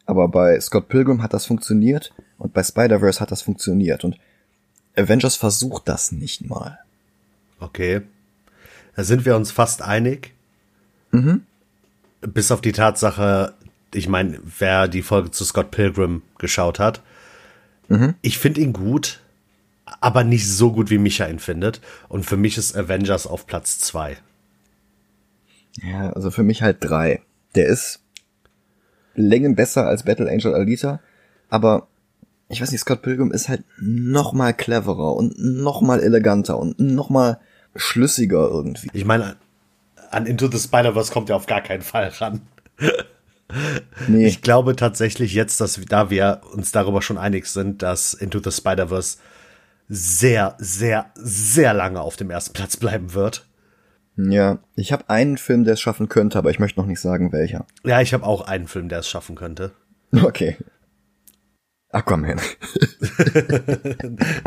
[0.05, 4.17] Aber bei Scott Pilgrim hat das funktioniert und bei Spider-Verse hat das funktioniert und
[4.95, 6.79] Avengers versucht das nicht mal.
[7.59, 8.01] Okay.
[8.95, 10.33] Da sind wir uns fast einig.
[12.25, 13.53] Bis auf die Tatsache,
[13.93, 17.01] ich meine, wer die Folge zu Scott Pilgrim geschaut hat,
[18.21, 19.19] ich finde ihn gut,
[19.85, 21.79] aber nicht so gut, wie Micha ihn findet.
[22.09, 24.17] Und für mich ist Avengers auf Platz zwei.
[25.73, 27.21] Ja, also für mich halt drei.
[27.55, 27.99] Der ist
[29.15, 30.99] Längen besser als Battle Angel Alita,
[31.49, 31.87] aber
[32.49, 36.79] ich weiß nicht, Scott Pilgrim ist halt noch mal cleverer und noch mal eleganter und
[36.79, 37.39] noch mal
[37.75, 38.89] schlüssiger irgendwie.
[38.93, 39.35] Ich meine,
[40.13, 42.41] an Into the Spider-Verse kommt er auf gar keinen Fall ran.
[44.07, 44.25] Nee.
[44.25, 48.51] Ich glaube tatsächlich jetzt, dass da wir uns darüber schon einig sind, dass Into the
[48.51, 49.17] Spider-Verse
[49.89, 53.45] sehr, sehr, sehr lange auf dem ersten Platz bleiben wird.
[54.15, 57.31] Ja, ich habe einen Film, der es schaffen könnte, aber ich möchte noch nicht sagen,
[57.31, 57.65] welcher.
[57.83, 59.71] Ja, ich habe auch einen Film, der es schaffen könnte.
[60.11, 60.57] Okay.
[61.89, 62.39] Aquaman.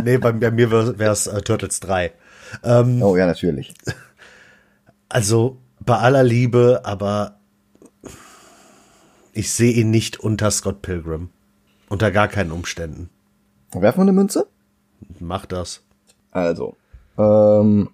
[0.05, 2.13] nee, bei, bei mir wäre es äh, Turtles 3.
[2.65, 3.75] Ähm, oh ja, natürlich.
[5.09, 7.39] Also bei aller Liebe, aber
[9.33, 11.31] ich sehe ihn nicht unter Scott Pilgrim.
[11.89, 13.11] Unter gar keinen Umständen.
[13.73, 14.49] Werfen wir eine Münze?
[15.21, 15.85] Mach das.
[16.31, 16.77] Also,
[17.19, 17.91] ähm,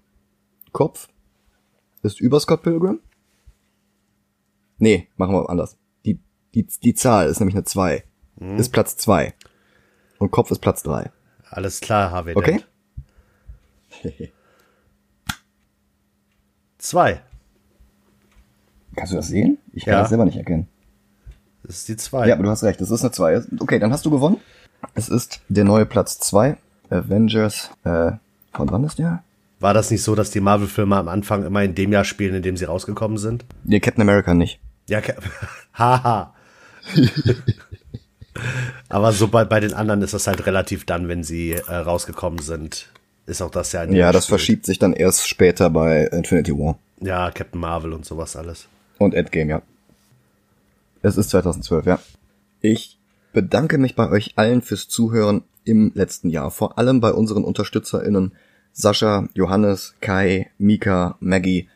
[0.72, 1.08] Kopf
[2.02, 3.00] ist über Scott Pilgrim.
[4.78, 5.76] Nee, machen wir anders.
[6.04, 6.18] Die,
[6.54, 8.04] die, die Zahl ist nämlich eine 2.
[8.38, 8.56] Hm.
[8.56, 9.34] Ist Platz 2.
[10.18, 11.10] Und Kopf ist Platz 3.
[11.50, 12.34] Alles klar, Harvey.
[12.34, 12.62] Okay.
[16.82, 17.20] Zwei.
[18.96, 19.58] Kannst du das sehen?
[19.72, 20.00] Ich kann ja.
[20.00, 20.66] das selber nicht erkennen.
[21.62, 22.26] Das ist die zwei.
[22.26, 23.40] Ja, aber du hast recht, das ist eine zwei.
[23.60, 24.38] Okay, dann hast du gewonnen.
[24.94, 26.56] Es ist der neue Platz zwei.
[26.90, 28.10] Avengers, äh,
[28.52, 29.22] von wann ist der?
[29.60, 32.42] War das nicht so, dass die Marvel-Filme am Anfang immer in dem Jahr spielen, in
[32.42, 33.44] dem sie rausgekommen sind?
[33.62, 34.58] Nee, Captain America nicht.
[34.88, 35.00] Ja,
[35.74, 36.34] haha.
[38.88, 42.40] Aber so bei, bei den anderen ist das halt relativ dann, wenn sie äh, rausgekommen
[42.40, 42.88] sind,
[43.26, 43.84] ist auch das ja.
[43.84, 46.78] Ja, das verschiebt sich dann erst später bei Infinity War.
[47.00, 48.68] Ja, Captain Marvel und sowas alles.
[48.98, 49.62] Und Endgame, ja.
[51.02, 51.98] Es ist 2012, ja.
[52.60, 52.98] Ich
[53.32, 56.50] bedanke mich bei euch allen fürs Zuhören im letzten Jahr.
[56.50, 58.32] Vor allem bei unseren UnterstützerInnen
[58.72, 61.68] Sascha, Johannes, Kai, Mika, Maggie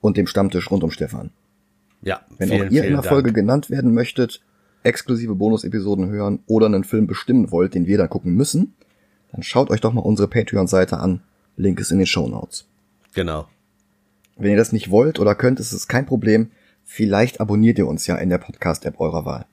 [0.00, 1.30] und dem Stammtisch rund um Stefan.
[2.02, 2.22] Ja.
[2.38, 4.40] Wenn vielen, auch ihr in der Folge genannt werden möchtet,
[4.82, 8.74] exklusive Bonus-Episoden hören oder einen Film bestimmen wollt, den wir dann gucken müssen,
[9.32, 11.22] dann schaut euch doch mal unsere Patreon-Seite an.
[11.56, 12.66] Link ist in den Show Notes.
[13.14, 13.46] Genau.
[14.36, 16.50] Wenn ihr das nicht wollt oder könnt, ist es kein Problem.
[16.84, 19.46] Vielleicht abonniert ihr uns ja in der Podcast-App eurer Wahl.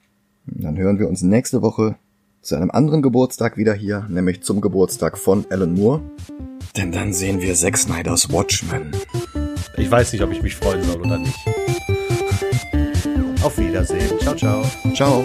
[0.46, 1.96] Dann hören wir uns nächste Woche
[2.42, 6.02] zu einem anderen Geburtstag wieder hier, nämlich zum Geburtstag von Alan Moore.
[6.78, 8.92] Denn dann sehen wir Zack Snyders Watchmen.
[9.78, 11.38] Ich weiß nicht, ob ich mich freuen soll oder nicht.
[13.44, 14.20] Auf Wiedersehen.
[14.20, 14.66] Ciao, ciao.
[14.94, 15.24] Ciao.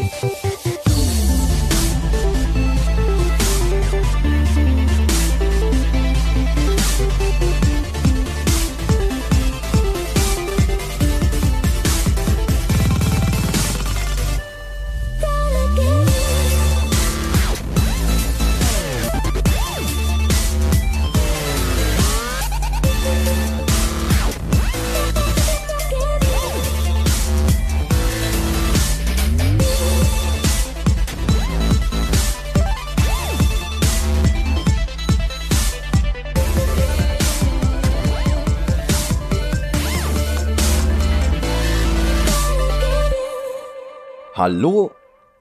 [44.47, 44.90] Hallo,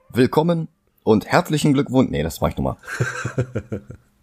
[0.08, 0.68] willkommen
[1.02, 2.10] und herzlichen Glückwunsch.
[2.10, 2.78] Nee, das war ich nochmal.